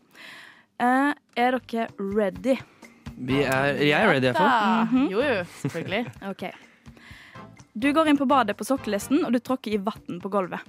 [0.80, 2.58] Eh, er dere ready?
[3.20, 4.86] Vi er, jeg er ready, i hvert fall.
[4.86, 5.10] Mhm.
[5.12, 6.04] Jo, jo, selvfølgelig.
[6.32, 6.69] Ok.
[7.74, 10.60] Du går inn på badet på sokkelesten, og du tråkker i vann på gulvet.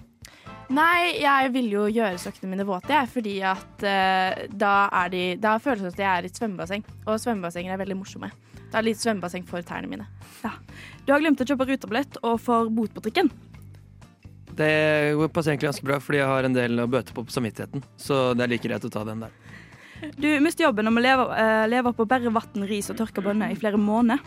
[0.72, 5.24] Nei, jeg vil jo gjøre sokkene mine våte, jeg, fordi at eh, da, er de,
[5.42, 6.86] da føles det som at jeg er i et svømmebasseng.
[7.08, 8.30] Og svømmebassenger er veldig morsomme.
[8.72, 10.06] Det er litt svømmebasseng for tærne mine.
[11.04, 13.32] Du har glemt å kjøpe rutebillett og får bot på trikken.
[14.56, 14.72] Det
[15.18, 17.84] går- passer egentlig ganske bra, fordi jeg har en del å bøte på på samvittigheten.
[17.98, 19.32] Så det er like greit å ta den der.
[20.18, 23.52] Du mister jobben og må leve, eh, leve på bare vann, ris og tørka bønner
[23.52, 24.20] i flere måneder.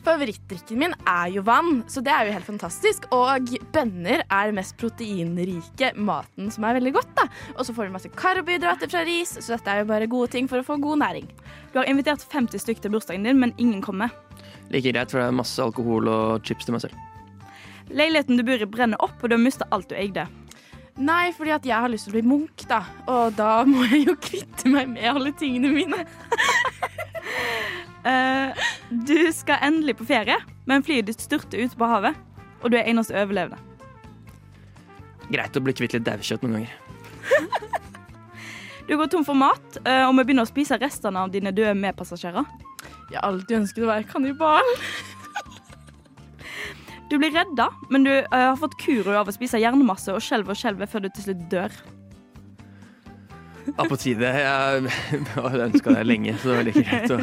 [0.00, 3.04] Favorittdrikken min er jo vann, så det er jo helt fantastisk.
[3.12, 7.12] Og bønner er den mest proteinrike maten, som er veldig godt.
[7.18, 7.26] da.
[7.58, 10.48] Og så får du masse karbohydrater fra ris, så dette er jo bare gode ting
[10.48, 11.28] for å få god næring.
[11.74, 14.14] Du har invitert 50 stykker til bursdagen din, men ingen kommer.
[14.72, 16.96] Like greit, for det er masse alkohol og chips til meg selv.
[17.90, 20.28] Leiligheten du bor i, brenner opp, og du har mista alt du eide.
[21.00, 22.82] Nei, fordi at jeg har lyst til å bli munk, da.
[23.08, 26.04] Og da må jeg jo kvitte meg med alle tingene mine.
[28.00, 30.36] Eh, du skal endelig på ferie,
[30.66, 32.16] men flyet ditt styrter ut på havet,
[32.60, 33.58] og du er eneste overlevende.
[35.30, 36.74] Greit å bli kvitt litt daukjøtt noen ganger.
[38.90, 41.76] Du går tom for mat, eh, og vi begynner å spise restene av dine døde
[41.78, 42.42] medpassasjerer.
[43.12, 44.66] Jeg har alltid ønsket å være kannibal.
[47.10, 50.54] Du blir redda, men du eh, har fått kuro av å spise hjernemasse og skjelve
[50.54, 51.78] og skjelve før du til slutt dør.
[53.66, 54.30] Ja, på tide.
[54.30, 54.92] Jeg
[55.36, 57.18] har ønska det lenge, så det er like greit å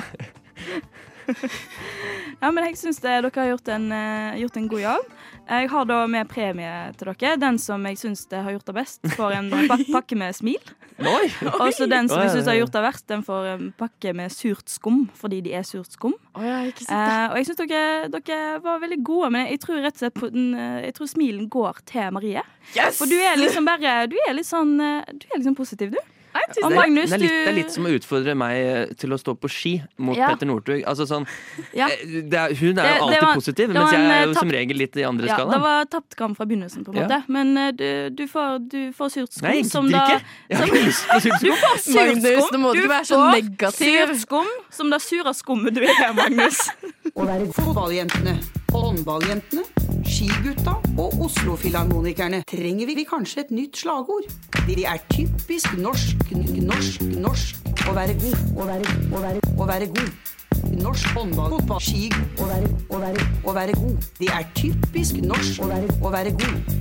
[2.42, 5.14] Ja, men jeg syns dere har gjort en, eh, gjort en god jobb.
[5.48, 7.38] Jeg har da med premie til dere.
[7.42, 10.62] Den som jeg syns har gjort det best, får en pak pakke med smil.
[10.98, 14.34] Og så den som jeg syns har gjort det verst, den får en pakke med
[14.34, 16.14] surt skum, fordi de er surt skum.
[16.34, 16.86] Oh, det.
[16.90, 20.18] Eh, og jeg syns dere, dere var veldig gode, men jeg tror rett og slett
[20.18, 22.44] på den, eh, Jeg tror smilen går til Marie.
[22.76, 22.98] Yes!
[23.00, 26.17] For du er liksom bare Du er litt sånn eh, Du er liksom positiv, du.
[26.64, 29.10] Og det, Magnus, det, er litt, det er litt som å utfordre meg eh, til
[29.14, 30.30] å stå på ski mot Ja.
[30.34, 30.84] Petter Northug.
[30.88, 31.26] Altså sånn,
[31.74, 31.88] Ja.
[31.88, 34.40] eh, er, hun er Det- jo det alltid var- positiv, mens jeg er jo jo
[34.40, 37.08] som regel litt i andre Ja, det var tapt kamp fra begynnelsen, på en Ja.
[37.08, 37.24] måte.
[37.28, 40.22] Men eh, du, du, får, du får surt skum Nei, som da ikke.
[40.50, 42.50] Jeg har ikke lyst på surt Du får surt Magnus, skum.
[42.52, 44.08] nå må du ikke være så får negativ.
[44.08, 46.70] Surt skum som det sure skummet du er, Magnus.
[47.18, 48.38] Å være fotballjentene,
[48.72, 49.64] håndballjentene,
[50.08, 54.28] skigutta og Oslo-filharmonikerne trenger vi kanskje et nytt slagord.
[54.68, 59.90] De er typisk norsk, norsk, norsk å være god, å være, å være, å være
[59.98, 60.34] god.
[60.78, 62.10] Norsk håndball, fotball, ski,
[62.42, 64.10] å være, å være, å være god.
[64.20, 66.76] De er typisk norsk å være, å være god.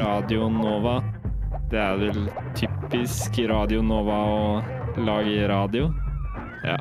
[0.00, 0.98] Radio Nova.
[1.70, 5.90] Det er vel typisk Radio Nova å lage radio?
[6.66, 6.78] Ja.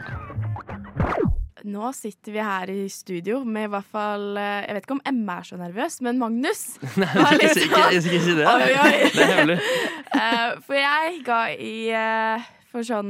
[1.66, 5.06] Nå sitter vi her i studio med i hvert fall eh, Jeg vet ikke om
[5.10, 6.60] Emma er så nervøs, men Magnus
[7.02, 7.66] Nei, var litt sånn.
[7.66, 8.46] ikke, ikke si det.
[8.52, 8.92] Oi, oi.
[9.16, 9.58] Det er hemmelig.
[10.16, 13.10] Eh, for jeg ga i eh, For sånn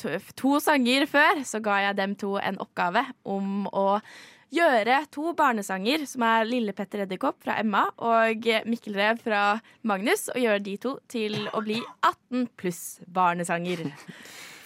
[0.00, 3.98] to, to sanger før, så ga jeg dem to en oppgave om å
[4.56, 9.42] gjøre to barnesanger, som er Lille Petter Edderkopp fra Emma og Mikkel Rev fra
[9.88, 11.76] Magnus, og gjøre de to til å bli
[12.06, 13.84] 18 pluss barnesanger.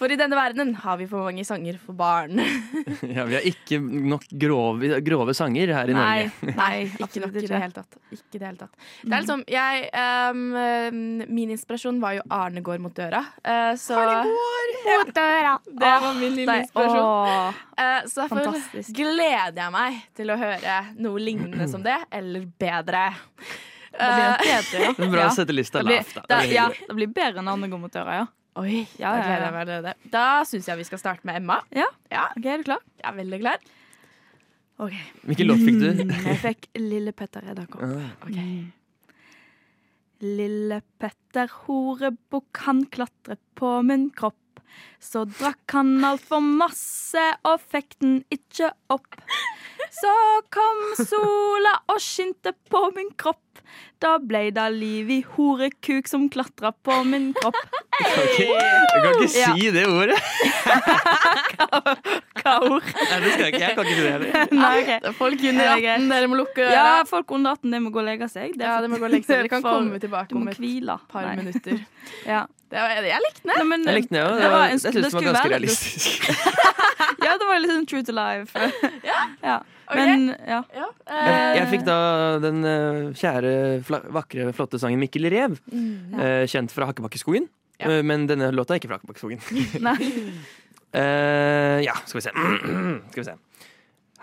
[0.00, 2.40] For i denne verdenen har vi for mange sanger for barn.
[3.10, 6.54] Ja, vi har ikke nok grove, grove sanger her i Nei, Norge.
[6.60, 7.98] nei ikke nok i det hele tatt.
[8.14, 8.86] Ikke det hele tatt.
[9.02, 9.88] Det er liksom, jeg,
[10.32, 13.22] um, min inspirasjon var jo Arne går mot døra.
[13.44, 13.98] Uh, så,
[14.88, 15.56] mot døra!
[15.68, 17.60] Det var min lille inspirasjon.
[17.80, 18.92] Eh, så derfor Fantastisk.
[18.96, 23.04] gleder jeg meg til å høre noe lignende som det, eller bedre.
[23.90, 24.90] Det blir Eh, bedre, ja.
[24.94, 28.20] Er bra å sette lista lavt, ja, det blir bedre enn Arne går mot døra,
[28.22, 28.28] ja.
[28.60, 29.92] Oi, ja, da ja, gleder jeg meg allerede.
[30.12, 31.60] Da syns jeg vi skal starte med Emma.
[31.76, 32.26] Ja, ja.
[32.36, 32.82] ok, er du klar?
[33.00, 33.70] Jeg er veldig klar.
[34.80, 34.98] OK.
[35.28, 35.88] Hvilken låt fikk du?
[36.00, 37.82] Mm, Jeg fikk Lille Petter Edderkopp.
[38.26, 38.52] Okay.
[40.24, 44.36] Lille Petter horebukk, han klatret på min kropp.
[45.02, 49.18] Så drakk han altfor masse og fikk den ikke opp.
[49.90, 50.12] Så
[50.54, 53.49] kom sola og skinte på min kropp.
[54.00, 57.58] Da ble det liv i horekuk som klatra på min kropp.
[58.00, 58.48] Jeg
[59.04, 59.50] kan ikke Ja.
[59.54, 60.16] si det ordet.
[62.40, 62.86] Hva ord?
[62.96, 63.60] Nei, det skal jeg ikke.
[63.60, 64.30] Jeg kan ikke si det heller.
[64.62, 65.08] Nei, ok.
[65.18, 66.72] Folk under Ja, det er 18, dere må lukke øra.
[66.78, 68.54] Ja, folk under 18 de må gå og legge seg.
[68.56, 69.36] Det Ja, de det må gå og legge seg.
[69.42, 70.96] Dere kan komme tilbake om et kvile.
[71.12, 71.36] par Nei.
[71.42, 71.82] minutter.
[72.24, 72.46] Ja.
[72.70, 73.50] Det var, jeg likte den.
[73.50, 74.26] Nei, Jeg likte den, ja.
[74.38, 76.20] det var en- Jeg syntes den var ganske være- realistisk.
[77.20, 78.52] Ja, det var litt sånn true to life.
[79.42, 79.56] Ja.
[79.90, 79.96] Ok.
[79.98, 80.60] Men ja.
[80.70, 81.96] Jeg, jeg fikk da
[82.38, 83.39] den uh, kjære,
[83.86, 85.58] fla, vakre, flotte sangen 'Mikkel Rev'.
[85.72, 86.18] Mm.
[86.20, 87.48] eh, kjent fra Hakkebakkeskogen.
[87.80, 87.90] Ja.
[87.90, 89.40] Eh, men denne låta er ikke fra Hakkebakkeskogen.
[90.90, 92.30] Eh, ja, skal vi se.
[93.12, 93.34] skal vi se.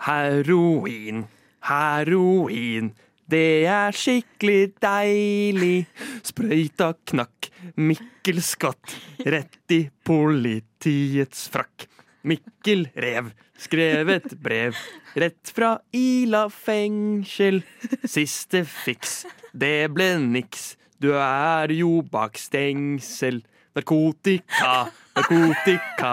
[0.04, 1.22] Heroin,
[1.64, 2.90] heroin.
[3.28, 5.86] Det er skikkelig deilig.
[6.28, 7.48] Sprøyta knakk,
[7.80, 8.94] Mikkel skvatt
[9.24, 11.88] rett i politiets frakk.
[12.26, 14.76] Mikkel rev, skrevet brev
[15.18, 17.62] rett fra Ila fengsel.
[18.04, 19.22] Siste fiks,
[19.54, 20.72] det ble niks.
[20.98, 23.44] Du er jo bak stengsel.
[23.78, 26.12] Narkotika, narkotika.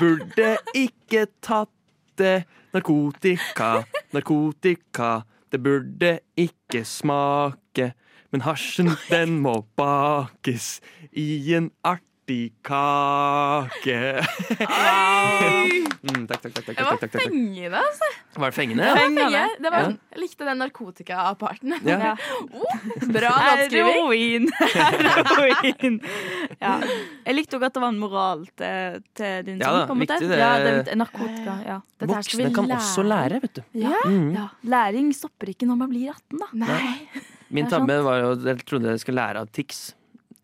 [0.00, 1.68] Burde ikke tatt
[2.16, 2.46] det.
[2.72, 3.84] Narkotika,
[4.16, 5.10] narkotika.
[5.52, 7.92] Det burde ikke smake.
[8.32, 10.80] Men hasjen, den må bakes
[11.12, 12.13] i en artig
[12.64, 13.96] kake.
[16.04, 18.08] mm, takk, takk, takk, takk, Det var fengende, altså.
[18.40, 18.82] Var det fengende?
[18.84, 19.24] Det var, Fengende.
[19.24, 19.62] fengende.
[19.64, 19.80] Det var,
[20.14, 21.74] Jeg likte den narkotika-parten.
[21.84, 22.14] Ja.
[22.48, 22.78] Oh,
[23.12, 23.92] bra låtskriving.
[23.92, 24.48] Heroin.
[25.28, 26.00] Heroin.
[26.60, 26.72] Ja.
[27.26, 29.80] Jeg likte òg at det var en moral til, til din Ja sang.
[29.80, 30.18] da, på en måte.
[30.24, 30.38] det.
[30.40, 31.58] Ja, det er narkotika.
[31.66, 31.78] Ja.
[32.00, 33.62] Dette her skal vi Voksne kan også lære, vet du.
[33.84, 34.00] Ja.
[34.08, 34.30] Mm.
[34.38, 34.46] ja.
[34.76, 36.48] Læring stopper ikke når man blir 18, da.
[36.64, 36.94] Nei.
[37.54, 39.92] Min er tabbe var jo at jeg trodde jeg skulle lære av Tix.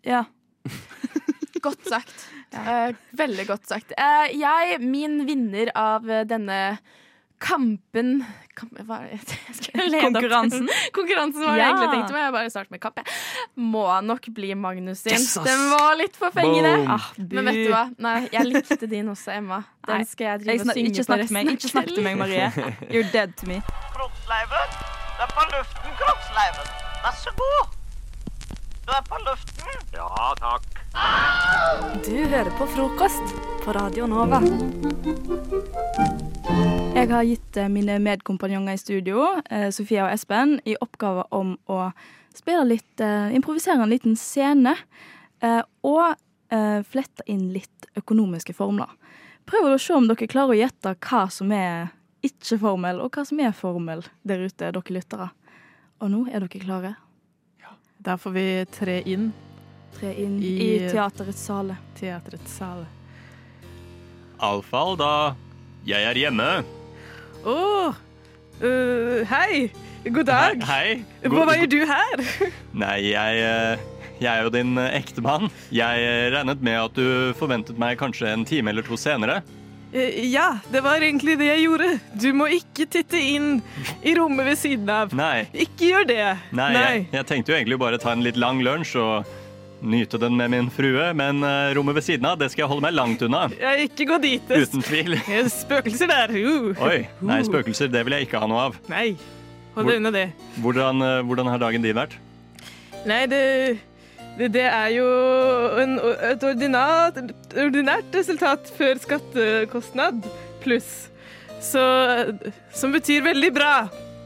[0.06, 0.22] Ja.
[1.66, 2.26] Godt sagt.
[2.56, 3.92] Eh, veldig godt sagt.
[3.98, 6.78] Eh, jeg, min vinner av eh, denne
[7.40, 8.18] kampen
[8.58, 10.00] Kamp, hva er jeg?
[10.02, 10.66] Konkurransen?
[10.96, 11.68] Konkurransen var det Ja.
[11.70, 12.98] jeg egentlig tenkte, men jeg bare starter med kamp.
[13.00, 13.14] jeg.
[13.72, 15.14] Må nok bli Magnus sin.
[15.16, 15.38] Yes.
[15.46, 16.74] Den var litt for fengende.
[16.82, 16.92] Boom.
[16.98, 17.86] Ah, men vet du hva?
[18.04, 19.62] Nei, jeg likte din også, Emma.
[19.88, 20.10] Den Nei.
[20.10, 22.20] skal jeg Jeg drive og synge ikke på resten meg, av ikke snakk til meg,
[22.20, 22.52] Marie.
[22.92, 23.62] You're dead to me.
[23.96, 24.78] Kroppsleiven,
[25.16, 26.74] det er på luften, kroppsleiven.
[27.06, 27.79] Vær så god.
[28.86, 29.66] Du er på luften.
[29.94, 30.66] Ja, takk.
[32.06, 34.40] Du hører på frokost på Radio Nova.
[36.94, 41.54] Jeg har gitt eh, mine medkompanjonger i studio, eh, Sofia og Espen, i oppgave om
[41.70, 41.90] å
[42.36, 44.74] spille litt eh, Improvisere en liten scene.
[45.42, 46.02] eh, Og
[46.52, 48.90] eh, flette inn litt økonomiske formler.
[49.48, 51.88] Prøv å se om dere klarer å gjette hva som er
[52.26, 55.30] ikke-formel, og hva som er formel der ute, dere lyttere.
[56.00, 56.92] Og nå er dere klare?
[58.00, 59.26] Da får vi tre inn.
[59.92, 61.74] Tre inn i teaterets sale.
[61.98, 62.86] Teaterets sale.
[64.40, 65.10] Alfall, da
[65.84, 66.46] jeg er hjemme.
[67.44, 67.56] Å!
[68.64, 69.68] øh, hei!
[70.06, 70.64] God dag.
[70.64, 71.02] Hei.
[71.28, 72.24] Hva hva gjør du her?
[72.72, 73.84] Nei, jeg, eh,
[74.16, 75.50] jeg er jo din eh, ektemann.
[75.68, 79.42] Jeg regnet med at du forventet meg kanskje en time eller to senere.
[79.92, 81.90] Eh, Ja, det var egentlig det jeg gjorde.
[82.22, 83.60] Du må ikke titte inn
[84.06, 85.14] i rommet ved siden av.
[85.16, 85.48] Nei.
[85.52, 86.22] Ikke gjør det.
[86.54, 89.24] Nei, Jeg, jeg tenkte jo egentlig bare ta en litt lang lunsj og
[89.80, 92.84] nyte den med min frue, men eh, rommet ved siden av, det skal jeg holde
[92.84, 93.46] meg langt unna.
[93.56, 94.50] Jeg ikke gå dit.
[94.52, 95.16] Uten tvil.
[95.62, 96.34] Spøkelser der.
[96.36, 96.82] Uh.
[96.84, 98.76] Oi, nei, spøkelser, det vil jeg ikke ha noe av.
[98.92, 99.14] Nei,
[99.74, 100.26] hold deg unna det.
[100.60, 102.18] Hvordan, eh, hvordan har dagen din vært?
[103.08, 103.40] Nei, det,
[104.38, 105.06] det, det er jo
[105.82, 105.96] en,
[106.30, 107.18] et ordinat,
[107.56, 110.22] ordinært resultat før skattekostnad
[110.62, 111.08] pluss.
[111.60, 111.82] Så,
[112.72, 113.72] som betyr veldig bra.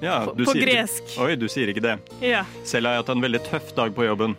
[0.05, 1.15] Ja, På- på ikke- gresk.
[1.23, 1.97] Oi, du sier ikke det.
[2.23, 2.45] Ja.
[2.65, 4.37] Selv har jeg hatt en veldig tøff dag på jobben.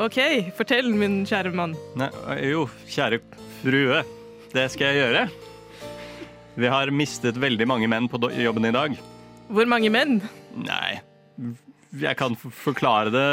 [0.00, 0.18] OK,
[0.56, 1.74] fortell, min kjære mann.
[2.00, 2.08] Nei,
[2.48, 3.20] jo, kjære
[3.62, 4.02] frue.
[4.52, 5.26] Det skal jeg gjøre.
[6.56, 8.96] Vi har mistet veldig mange menn på jobben i dag.
[9.52, 10.18] Hvor mange menn?
[10.56, 11.00] Nei,
[12.00, 13.26] jeg kan forklare det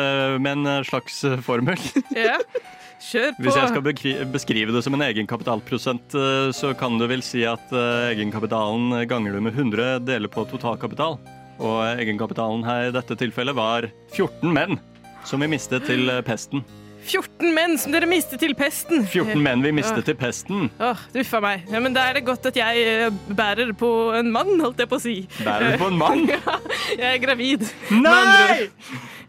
[0.44, 1.80] med en eh, slags eh, formel.
[2.16, 2.38] Ja,
[3.00, 3.46] kjør på.
[3.46, 7.72] Hvis jeg skal beskrive det som en egenkapitalprosent, eh, så kan du vel si at
[8.12, 11.20] egenkapitalen ganger du med 100 deler på totalkapital.
[11.60, 14.80] Og egenkapitalen her i dette tilfellet var 14 menn
[15.28, 16.64] som vi mistet til pesten.
[17.10, 19.04] 14 menn som dere mistet til pesten.
[19.10, 20.68] 14 menn vi mistet til pesten.
[20.84, 21.66] Åh, uff a meg.
[21.74, 23.90] Ja, men da er det godt at jeg eh, bærer på
[24.20, 25.16] en mann, holdt jeg på å si.
[25.42, 26.26] Bærer du på en mann?
[26.34, 26.58] ja,
[26.94, 27.66] jeg er gravid.
[28.04, 28.70] Nei!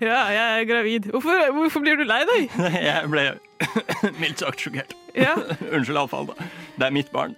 [0.01, 1.11] Ja, jeg er gravid.
[1.13, 2.55] Hvorfor, hvorfor blir du lei deg?
[2.89, 3.25] Jeg ble
[4.23, 4.95] mildt sagt sjokkert.
[5.13, 5.35] Ja.
[5.75, 6.37] Unnskyld, Alfalda.
[6.81, 7.35] Det er mitt barn.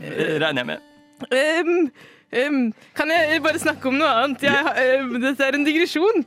[0.00, 0.86] Eh, Regner jeg med.
[1.36, 1.90] Em,
[2.32, 4.42] em, kan jeg bare snakke om noe annet?
[4.46, 6.24] Jeg, har- dette er en digresjon.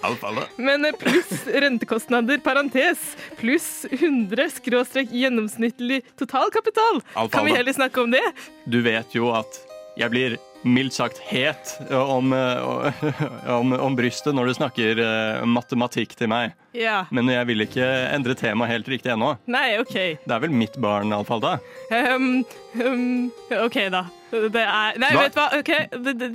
[0.57, 3.03] Men eh, pluss rentekostnader, parentes,
[3.39, 7.01] pluss 100 skråstrek gjennomsnittlig totalkapital.
[7.31, 8.23] Kan vi heller snakke om det?
[8.65, 9.61] Du vet jo at
[9.97, 13.03] jeg blir mildt sagt het om, eh,
[13.59, 16.55] om, om brystet når du snakker eh, matematikk til meg.
[16.73, 17.03] Ja.
[17.13, 17.85] Men jeg vil ikke
[18.15, 19.35] endre temaet helt riktig ennå.
[19.51, 19.93] Nei, OK.
[20.23, 21.57] Det er vel mitt barn, Alfalda?
[21.93, 22.41] Um,
[22.79, 23.31] um,
[23.61, 24.05] OK, da.
[24.33, 25.21] Det er Nei, Hva?
[25.27, 25.47] vet du hva?
[25.59, 26.29] OK, det, det,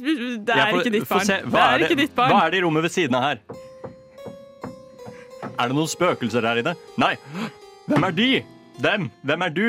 [0.46, 1.24] det er får- ikke ditt barn.
[1.26, 1.38] se.
[1.42, 2.30] Det er ikke ditt barn.
[2.34, 3.40] Hva er det i rommet ved siden av her?
[5.58, 6.74] Er det noen spøkelser her inne?
[7.02, 7.14] Nei.
[7.88, 8.28] Hvem er de?
[8.78, 9.08] Dem.
[9.26, 9.64] Hvem er du?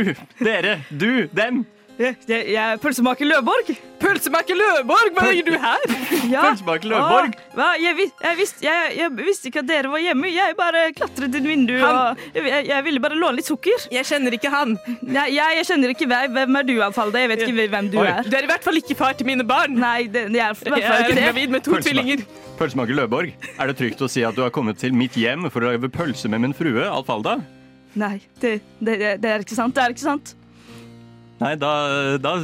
[0.45, 0.75] Dere.
[0.91, 1.09] Du.
[1.33, 1.63] Dem.
[1.99, 3.69] Jeg, jeg, jeg er pølsemaker Løvborg.
[3.99, 5.81] Pølsemaker Løvborg, hva gjør du her?
[6.29, 6.43] Ja.
[6.45, 7.33] Pølsemaker Løvborg?
[7.57, 7.65] Hva?
[7.81, 10.29] Jeg, vis- jeg, visste, jeg, jeg visste ikke at dere var hjemme.
[10.31, 11.99] Jeg bare klatret inn vinduet Han-
[12.37, 13.87] og jeg, ville bare låne litt sukker.
[13.91, 14.77] Jeg kjenner ikke han.
[15.01, 17.23] Nei, jeg, jeg kjenner ikke hvem, hvem er du, Alfalda?
[17.25, 18.07] Jeg vet ikke hvem du Oi.
[18.13, 18.23] er.
[18.29, 19.75] Du er i hvert fall ikke far til mine barn.
[19.81, 21.25] Nei, det, jeg er i hvert fall ikke det.
[21.27, 22.25] gravid med to Pølsema- tvillinger.
[22.59, 25.63] Pølsemaker Løvborg, er det trygt å si at du har kommet til mitt hjem for
[25.67, 27.39] å lage pølse med min frue, Alfalda?
[27.99, 29.73] Nei, det, det, det er ikke sant.
[29.75, 30.35] Det er ikke sant.
[31.39, 32.39] Nei, da, da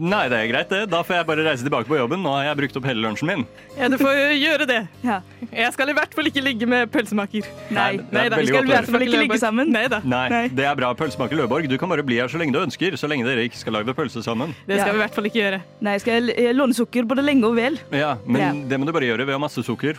[0.00, 0.78] Nei, det er greit, det.
[0.88, 2.22] Da får jeg bare reise tilbake på jobben.
[2.22, 3.40] Nå har jeg brukt opp hele lunsjen min.
[3.76, 4.76] Ja, du får gjøre det.
[5.04, 5.16] Ja.
[5.50, 7.48] Jeg skal i hvert fall ikke ligge med pølsemaker.
[7.74, 9.72] Nei, det er da, vi skal i hvert fall ikke ligge sammen.
[9.74, 9.98] Nei da.
[10.06, 11.66] Nei, det er bra, pølsemaker Løvborg.
[11.68, 13.92] Du kan bare bli her så lenge du ønsker, så lenge dere ikke skal lage
[13.98, 14.54] pølse sammen.
[14.70, 15.60] Det skal vi i hvert fall ikke gjøre.
[15.82, 17.76] Nei, jeg skal låne sukker både lenge og vel.
[17.92, 18.52] Ja, men Ja.
[18.72, 19.98] det må du bare gjøre ved å ha masse sukker.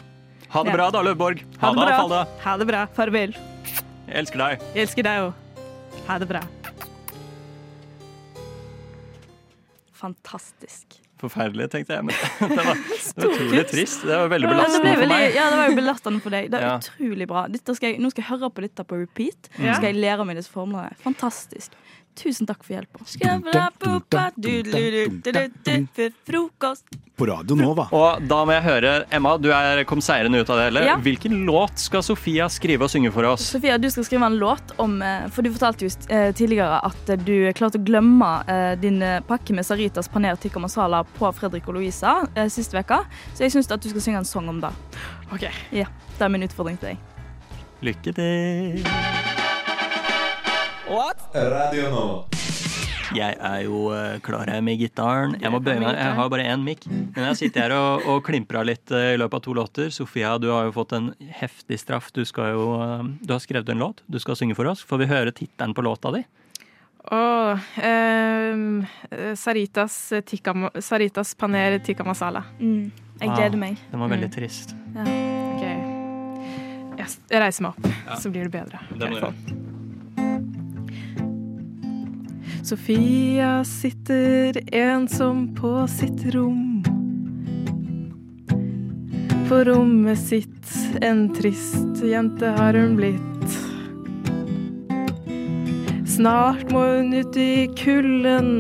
[0.56, 0.78] Ha det Ja.
[0.80, 1.44] bra da, Løvborg.
[1.60, 1.92] Ha det bra.
[1.92, 2.24] Alfalda.
[2.48, 2.88] Ha det bra.
[2.96, 3.36] Farvel.
[4.08, 4.66] Jeg elsker deg.
[4.74, 5.34] Jeg elsker deg òg.
[6.08, 6.42] Ha det bra.
[10.02, 10.98] Fantastisk.
[11.22, 12.06] Forferdelig, tenkte jeg.
[12.08, 12.16] Men
[12.56, 14.02] det var, det var utrolig trist.
[14.10, 15.26] Det var veldig belastende for meg.
[15.38, 16.48] ja, det var jo belastende for deg.
[16.50, 16.72] Det er Ja.
[16.82, 17.44] utrolig bra.
[17.54, 19.52] Dette skal jeg, nå skal jeg høre på dette på repeat.
[19.62, 20.96] Nå skal jeg lære meg disse formlene.
[21.04, 21.78] Fantastisk.
[22.16, 23.06] Tusen takk for hjelpa.
[26.26, 26.86] Frokost.
[27.16, 27.86] På Radio Nova.
[27.94, 30.84] Og da må jeg høre, Emma, du er, kom seirende ut av det hele.
[30.88, 30.96] Ja.
[31.02, 33.46] Hvilken låt skal Sofia skrive og synge for oss?
[33.54, 37.12] Sofia, du skal skrive en låt om eh, For du fortalte jo eh, tidligere at
[37.14, 41.30] eh, du klarte å glemme eh, din eh, pakke med Saritas paner tikka masala på
[41.38, 43.04] Fredrik og Louisa sist veka.
[43.36, 44.74] Så jeg syns at du skal synge en sang om det.
[45.32, 45.48] Ok.
[45.76, 45.88] Ja,
[46.18, 47.08] Det er min utfordring til deg.
[47.82, 49.41] Lykke til.
[50.92, 52.24] Radio Nova.
[53.16, 55.38] Jeg er jo eh, klar her med gitaren.
[55.40, 55.96] Jeg må bøye meg.
[55.96, 56.84] Jeg har bare én mikk.
[56.92, 59.88] Men jeg sitter her og, og klimprer litt eh, i løpet av to låter.
[59.96, 61.08] Sofia, du har jo fått en
[61.40, 62.10] heftig straff.
[62.16, 64.04] Du, skal jo, eh, du har skrevet en låt.
[64.12, 64.84] Du skal synge for oss.
[64.88, 66.26] Får vi høre tittelen på låta di?
[67.08, 68.68] Åh, ehm,
[69.16, 69.96] eh, Saritas,
[70.28, 72.44] tikka, Saritas paner tikka masala.
[72.60, 72.92] Mm,
[73.24, 73.80] jeg gleder meg.
[73.96, 74.36] Den var veldig Mm.
[74.36, 74.76] trist.
[75.00, 75.08] Ja.
[75.56, 75.68] Ok.
[77.00, 78.20] Jeg, jeg reiser meg opp, Ja.
[78.20, 78.84] så blir det bedre.
[78.92, 79.68] Det må du gjøre.
[82.64, 86.84] Sofia sitter ensom på sitt rom.
[89.50, 90.70] På rommet sitt
[91.02, 93.58] en trist jente har hun blitt.
[96.06, 98.52] Snart må hun ut i kulden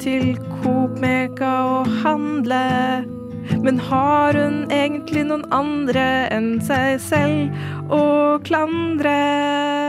[0.00, 2.64] til Coop Mega og handle.
[3.60, 9.79] Men har hun egentlig noen andre enn seg selv å klandre?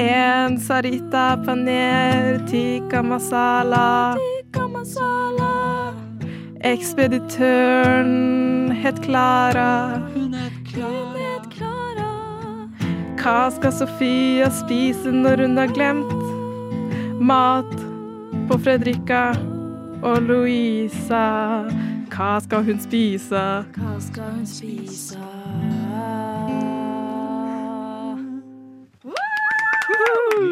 [0.00, 4.16] En sarita paner tikka masala.
[6.64, 10.00] Ekspeditøren het Klara.
[13.20, 16.16] Hva skal Sofia spise når hun har glemt
[17.20, 17.76] mat
[18.48, 19.24] på Fredrika
[20.00, 21.28] og Louisa?
[22.08, 23.44] Hva skal hun spise?
[23.76, 25.20] Hva skal hun spise?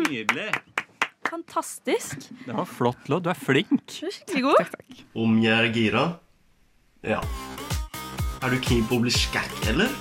[0.09, 0.53] Nydelig.
[1.31, 2.17] Fantastisk.
[2.47, 3.25] Det var flott låt.
[3.25, 3.83] Du er flink.
[4.01, 5.01] Du er skikkelig god.
[5.15, 6.05] Om jeg er gira?
[7.05, 7.21] Ja.
[8.43, 9.93] Er du keen på å bli skækk, eller?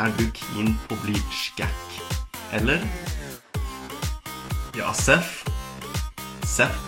[0.00, 1.98] Er du keen på å bli skækk,
[2.56, 2.80] eller?
[4.78, 5.42] Ja, Seff.
[6.48, 6.78] Seff.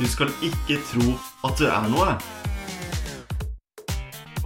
[0.00, 1.14] Du skal ikke tro
[1.46, 2.16] at du er noe.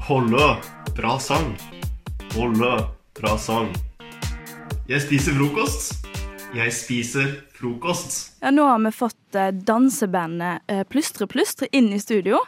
[0.05, 0.57] Hollø.
[0.95, 1.55] bra sang.
[2.35, 2.77] Hollø.
[3.17, 3.73] bra sang.
[4.89, 6.04] Jeg spiser frokost.
[6.55, 8.37] Jeg spiser frokost.
[8.39, 12.39] Ja, nå har vi fått eh, dansebandet eh, Plystre Plystre inn i studio.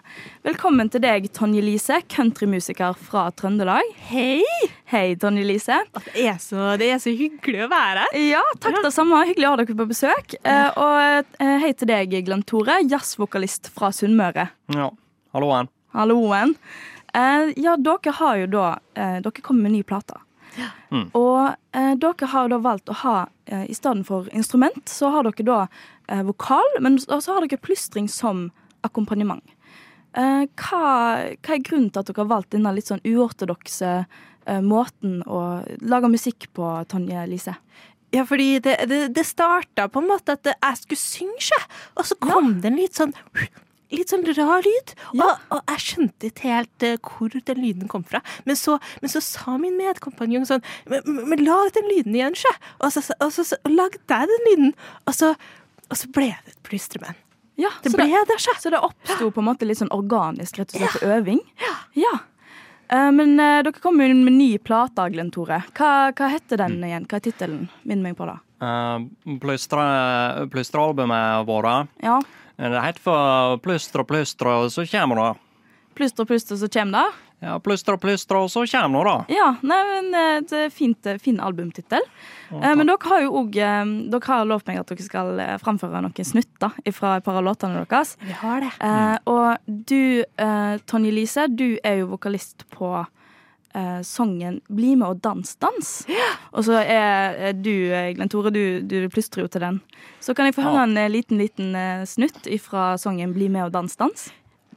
[0.47, 3.89] Velkommen til deg, Tonje Lise, countrymusiker fra Trøndelag.
[4.07, 4.45] Hei!
[4.93, 5.81] Hei, Tonje Lise.
[5.97, 8.21] Det er så, det er så hyggelig å være her.
[8.37, 9.25] Ja, takk det samme.
[9.27, 10.37] Hyggelig å ha dere på besøk.
[10.39, 10.71] Ja.
[10.79, 14.53] og eh, hei til deg, Glenn Tore, jazzvokalist fra Sunnmøre.
[14.77, 14.93] Ja,
[15.35, 15.73] halloen.
[15.99, 16.55] Halloen.
[17.11, 19.83] Eh, ja, dere har jo da eh, Dere kommer med ny
[20.91, 21.09] Mm.
[21.19, 23.17] Og eh, dere har da valgt å ha,
[23.51, 25.59] eh, i stedet for instrument, så har dere da
[26.09, 28.49] eh, vokal, men så har dere plystring som
[28.87, 29.45] akkompagnement.
[30.17, 30.85] Eh, hva,
[31.35, 35.43] hva er grunnen til at dere har valgt denne litt sånn uortodokse eh, måten å
[35.85, 37.57] lage musikk på, Tonje Lise?
[38.15, 41.59] Ja, fordi det, det, det starta på en måte at jeg skulle synge.
[41.99, 43.13] Og så kom det en litt sånn
[43.95, 48.03] Litt sånn rar lyd, og, og jeg skjønte ikke helt uh, hvor den lyden kom
[48.07, 48.23] fra.
[48.49, 52.35] Men så, men så sa min medkompanjong sånn Men, men, men lag den lyden igjen,
[52.39, 52.51] sjø!
[52.81, 54.75] Og så, og så, så lagde jeg den lyden,
[55.07, 55.35] og så,
[55.87, 57.19] og så ble det et plystremenn.
[57.57, 60.75] Ja, Det så ble det, Så det oppsto på en måte litt sånn organisk, rett
[60.75, 61.39] og slett, på øving?
[61.97, 62.19] Ja.
[62.89, 65.63] Eh, men uh, dere kom jo med ny plate, Glenn Tore.
[65.77, 67.07] Hva, hva heter den igjen?
[67.09, 67.65] Hva er tittelen?
[67.89, 68.37] Minn meg på det.
[68.63, 69.07] Uh,
[69.43, 71.89] plystre- Plystrealbumet vårt.
[72.05, 72.21] Ja.
[72.57, 75.31] Det heter for Plystre og plystre, og så kommer det.
[75.97, 77.23] Plystre og plystre, så kommer det?
[77.45, 79.37] Ja, plystre og plystre, og så kommer det, da.
[79.37, 82.05] Ja, nei, men eh, det er fint, eh, fin albumtittel.
[82.49, 86.01] Ja, men dere har jo òg Dere har lovt meg at dere skal eh, framføre
[86.05, 88.15] noen snutter fra et par av låtene deres.
[88.25, 88.73] Vi har det.
[88.81, 92.95] Eh, og du, eh, Tonje Lise, du er jo vokalist på
[93.77, 96.07] eh, sangen 'Bli med og dans, dans'.
[96.53, 99.81] Og så er du, eh, Glenn Tore, du, du plystrer jo til den.
[100.21, 103.69] Så kan jeg få høre en eh, liten, liten eh, snutt fra sangen 'Bli med
[103.69, 104.31] og dans, dans'?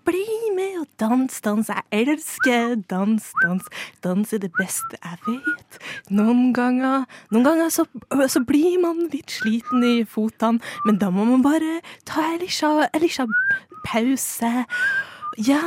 [0.06, 0.26] Bli
[0.56, 3.64] med og dans, dans, jeg elsker dans, dans.
[4.04, 5.80] Dans er det beste jeg vet.
[6.10, 7.86] Noen ganger, noen ganger så,
[8.28, 13.36] så blir man litt sliten i fotene, men da må man bare ta en liten
[13.86, 14.66] pause.
[15.38, 15.62] Ja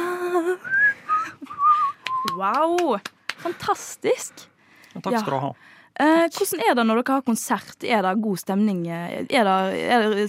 [2.37, 2.99] Wow!
[3.43, 4.49] Fantastisk.
[4.99, 5.53] Takk skal du ha.
[6.01, 7.85] Eh, hvordan er det når dere har konsert?
[7.85, 8.79] Er det god stemning?
[8.89, 9.43] Er det,
[9.93, 10.23] er det,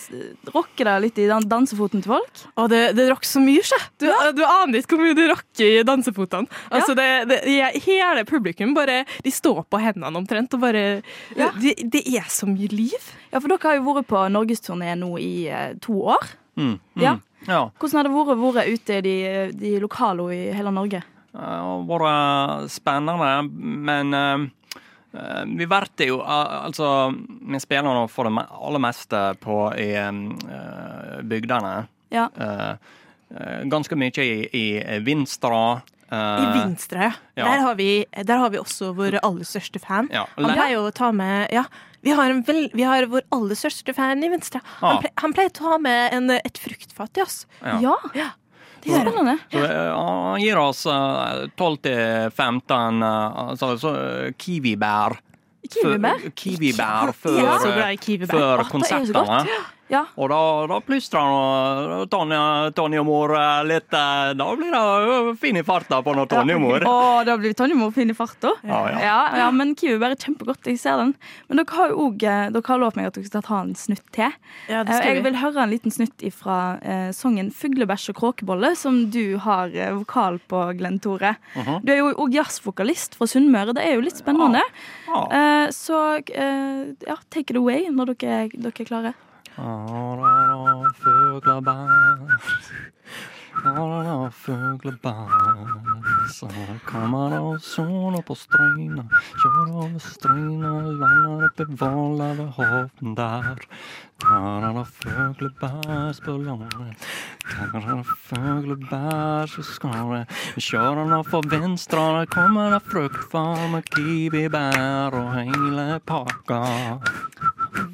[0.51, 2.41] rocker det litt i dan dansefoten til folk?
[2.59, 3.79] Å, det, det rocker så mye, sjø.
[4.03, 6.51] Du, du aner ikke hvor mye det rocker i dansefotene.
[6.67, 10.83] Altså, det, det, jeg- hele publikum bare De står på hendene omtrent og bare
[11.63, 13.11] det, det er så mye liv.
[13.31, 16.27] Ja, for dere har jo vært på norgesturné nå i eh, to år.
[16.59, 17.01] Mm, mm.
[17.01, 17.15] Ja.
[17.47, 17.63] ja.
[17.79, 19.17] Hvordan har det vært vært ute i de,
[19.63, 21.05] de lokalene i hele Norge?
[21.33, 24.43] Det har vært spennende, men eh,
[25.17, 26.89] eh, vi blir jo eh, Altså,
[27.49, 31.73] vi spiller nå for det aller meste på i eh, bygdene.
[32.13, 32.27] Ja.
[32.37, 32.75] Eh,
[33.33, 35.81] eh, ganske mye i, i Vinstra.
[36.11, 37.47] eh, I Vinstra, ja.
[37.47, 40.11] Der, har vi, der har vi også vår aller største fan.
[40.13, 41.65] Ja, Han pleier jo å ta med Ja,
[42.03, 44.61] vi har, en vel, vi har vår aller største fan i Vinstra.
[44.81, 44.91] Ah.
[44.91, 47.41] Han, ple, han pleier å ta med en, et fruktfat til oss.
[47.63, 47.97] Ja.
[48.13, 48.29] ja.
[48.83, 49.35] Det er spennende.
[49.51, 55.17] Så han gir oss eh, 12-15 altså, så, eh, kiwibær.
[55.73, 56.25] Kiwibær?
[56.35, 58.33] Kiwibær før, kiwibær.
[58.35, 59.39] før er konsertene.
[59.93, 60.03] Ja.
[60.17, 60.39] Og da,
[60.71, 62.39] da plystrer han og Tonje,
[62.77, 64.81] Tonje og mor eh, litt eh, Da blir det
[65.13, 66.85] eh, fin i farta på noe Tonje og mor.
[66.89, 66.95] Å,
[67.27, 68.55] da blir Tonje mor fin i farta.
[68.65, 68.99] Ja, ja.
[69.05, 70.65] ja, ja, men kiwi er kjempegodt.
[70.71, 71.13] Jeg ser den.
[71.49, 74.03] Men dere har jo òg Dere har lovt meg at dere skal ta en snutt
[74.15, 74.33] til.
[74.71, 75.25] Ja, det skal Eh, jeg vi.
[75.29, 79.91] vil høre en liten snutt fra eh, sangen 'Fuglebæsj og kråkebolle', som du har eh,
[79.93, 81.35] vokal på, Glenn Tore.
[81.55, 81.81] Mhm.
[81.85, 83.75] Du er jo òg jazzvokalist fra Sunnmøre.
[83.77, 84.63] Det er jo litt spennende.
[85.07, 85.21] Ja.
[85.29, 85.99] Eh, så
[86.33, 89.13] eh, ja, take it away når dere, dere er klare.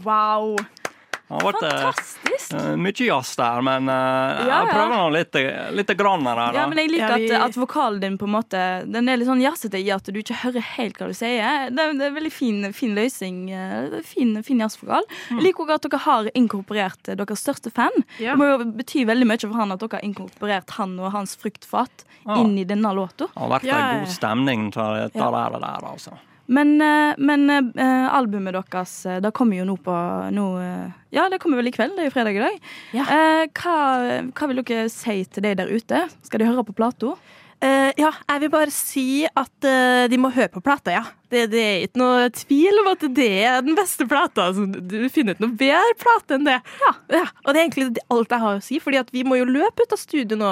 [0.04, 0.56] Wow!
[1.30, 2.54] Det har vært eh, Fantastisk!
[2.58, 5.36] Uh, mye jazz der, men uh, Ja, jeg prøver nå litt,
[5.78, 6.40] litt grann her.
[6.40, 6.46] Da.
[6.58, 9.20] Ja, men jeg liker Ja, vi- at, at vokalen din på en måte Den er
[9.22, 11.70] litt sånn jazzete i at du ikke hører helt hva du sier.
[11.70, 13.44] Det er, det er en veldig fin, fin løsning.
[13.54, 15.06] eh, Fin, fin jazzvokal.
[15.30, 17.94] Jeg liker også at dere har inkorporert eh, deres største fan.
[18.18, 18.34] Ja.
[18.34, 21.36] Det må jo bety veldig mye for han at dere har inkorporert han og hans
[21.38, 22.40] fruktfat Ja.
[22.42, 23.30] inn i denne låta.
[23.30, 25.30] Det har vært Ja, en god stemning til det Ja.
[25.30, 26.18] der, der, altså.
[26.50, 29.98] Men, eh, men eh, albumet deres eh, Det kommer jo nå på
[30.34, 30.46] nå,
[31.14, 31.94] Ja, det kommer vel i kveld.
[31.98, 32.58] Det er jo fredag i dag.
[32.94, 33.06] Ja.
[33.58, 33.76] hva,
[34.34, 36.04] hva vil dere si til de der ute?
[36.26, 37.16] Skal de høre på plata?
[38.00, 41.06] Eh, ja, jeg vil bare si at uh, de må høre på plata, ja.
[41.30, 44.48] Det, det er ikke noe tvil om at det er den beste plata.
[44.50, 46.58] Altså, du finner ikke noe bedre plate enn det.
[46.82, 47.26] Ja.
[47.46, 49.94] Og det er egentlig alt jeg har å si, fordi vi må jo løpe ut
[49.94, 50.50] av studio nå,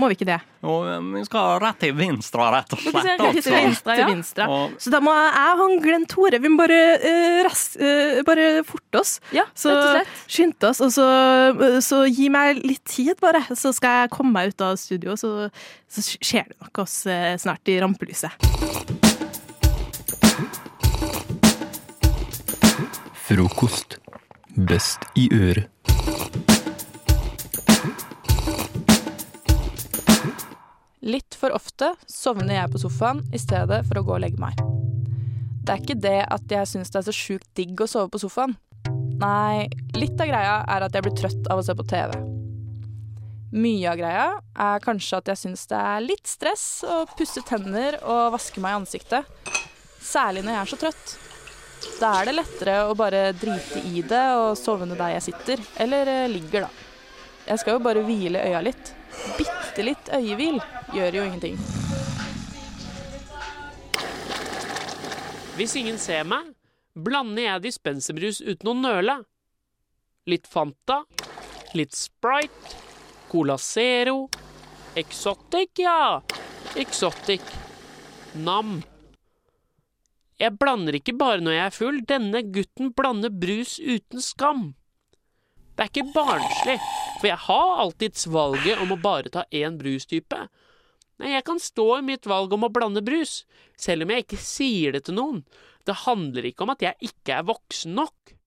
[0.00, 0.38] må vi ikke det?
[0.66, 2.96] Og eh, vi skal rett til Vinstra, rett og slett.
[3.20, 4.00] rett til Vinstra, ja.
[4.00, 4.48] til venstre.
[4.50, 8.48] Og Så da må jeg og Glenn Tore Vi må bare, uh, ras, uh, bare
[8.66, 9.18] forte oss.
[9.54, 10.16] så rett og slett.
[10.26, 11.06] skynde oss, og så,
[11.52, 13.44] uh, så gi meg litt tid, bare.
[13.52, 15.50] Så skal jeg komme meg ut av studio, så,
[15.90, 18.30] så skjer det nok oss eh, snart i rampelyset.
[23.14, 23.98] Frokost.
[24.54, 25.68] Best i øret.
[31.00, 34.58] Litt for ofte sovner jeg på sofaen i stedet for å gå og legge meg.
[35.64, 38.20] Det er ikke det at jeg syns det er så sjukt digg å sove på
[38.20, 38.58] sofaen.
[39.18, 42.37] Nei, litt av greia er at jeg blir trøtt av å se på TV.
[43.48, 44.26] Mye av greia
[44.60, 48.74] er kanskje at jeg syns det er litt stress å pusse tenner og vaske meg
[48.74, 49.54] i ansiktet.
[50.04, 51.14] Særlig når jeg er så trøtt.
[51.98, 55.62] Da er det lettere å bare drite i det og sovne der jeg sitter.
[55.80, 57.14] Eller eh, ligger, da.
[57.48, 58.92] Jeg skal jo bare hvile øya litt.
[59.38, 60.58] Bitte litt øyehvil
[60.92, 61.56] gjør jo ingenting.
[65.56, 66.52] Hvis ingen ser meg,
[66.92, 69.16] blander jeg dispenserbrus uten å nøle.
[70.28, 71.00] Litt Fanta,
[71.72, 72.87] litt Sprite,
[73.28, 74.28] Cola Zero,
[74.94, 76.22] Exotic, ja.
[76.76, 77.42] Exotic.
[78.32, 78.82] Nam.
[80.38, 81.98] Jeg blander ikke bare når jeg er full.
[82.08, 84.62] Denne gutten blander brus uten skam.
[85.76, 86.78] Det er ikke barnslig,
[87.20, 90.48] for jeg har alltids valget om å bare ta én brustype.
[91.18, 93.44] Nei, jeg kan stå i mitt valg om å blande brus,
[93.78, 95.44] selv om jeg ikke sier det til noen.
[95.86, 98.37] Det handler ikke om at jeg ikke er voksen nok.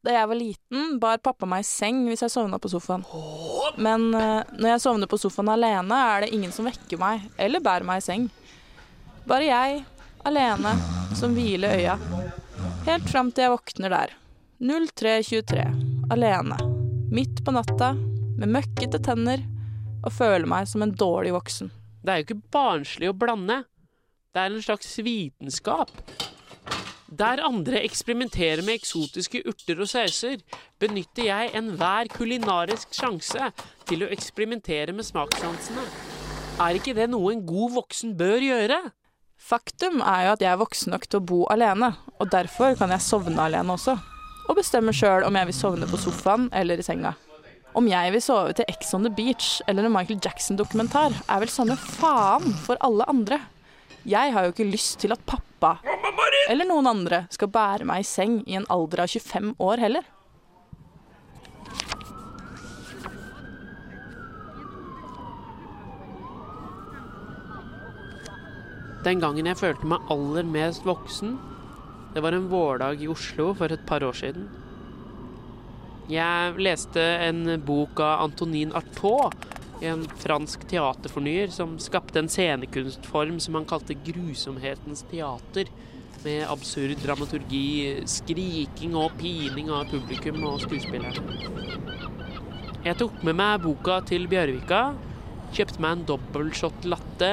[0.00, 3.02] Da jeg var liten, bar pappa meg i seng hvis jeg sovna på sofaen.
[3.76, 7.60] Men eh, når jeg sovner på sofaen alene, er det ingen som vekker meg eller
[7.64, 8.28] bærer meg i seng.
[9.28, 9.82] Bare jeg,
[10.24, 10.72] alene,
[11.18, 11.98] som hviler øya.
[12.88, 14.16] Helt fram til jeg våkner der.
[14.60, 15.66] 03.23.
[16.16, 16.56] Alene.
[17.12, 17.92] Midt på natta,
[18.40, 19.44] med møkkete tenner,
[20.00, 21.68] og føler meg som en dårlig voksen.
[22.00, 23.62] Det er jo ikke barnslig å blande.
[24.32, 25.92] Det er en slags vitenskap.
[27.10, 30.36] Der andre eksperimenterer med eksotiske urter og sauser,
[30.78, 33.48] benytter jeg enhver kulinarisk sjanse
[33.90, 35.82] til å eksperimentere med smakssansene.
[36.62, 38.78] Er ikke det noe en god voksen bør gjøre?
[39.42, 41.90] Faktum er jo at jeg er voksen nok til å bo alene,
[42.20, 43.96] og derfor kan jeg sovne alene også.
[44.46, 47.16] Og bestemme sjøl om jeg vil sovne på sofaen eller i senga.
[47.74, 51.50] Om jeg vil sove til Ex on the Beach eller en Michael Jackson-dokumentar, er vel
[51.50, 53.42] samme faen for alle andre.
[54.06, 55.26] Jeg har jo ikke lyst til at
[55.60, 55.78] pappa
[56.50, 60.08] eller noen andre skal bære meg i seng i en alder av 25 år heller.
[69.04, 71.38] Den gangen jeg følte meg aller mest voksen,
[72.12, 74.50] det var en vårdag i Oslo for et par år siden.
[76.10, 79.36] Jeg leste en bok av Antonin Artaud,
[79.80, 85.70] en fransk teaterfornyer som skapte en scenekunstform som han kalte grusomhetens teater,
[86.20, 91.38] med absurd dramaturgi, skriking og pining av publikum og skuespillerne.
[92.84, 94.82] Jeg tok med meg boka til Bjørvika,
[95.56, 97.32] kjøpte meg en dobbeltshot latte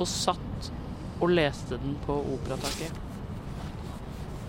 [0.00, 0.70] og satt
[1.22, 2.98] og leste den på operataket.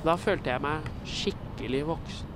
[0.03, 2.32] Da følte jeg meg skikkelig voksen.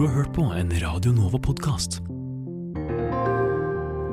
[0.00, 1.98] Du har hørt på en Radio Nova-podkast.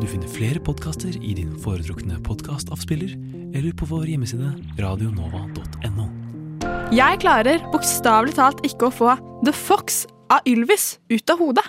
[0.01, 3.13] Du finner flere podkaster i din foretrukne podkastavspiller
[3.55, 4.49] eller på vår hjemmeside
[4.83, 6.09] radionova.no.
[6.91, 9.15] Jeg klarer bokstavelig talt ikke å få
[9.47, 11.63] The Fox av Ylvis ut av hodet.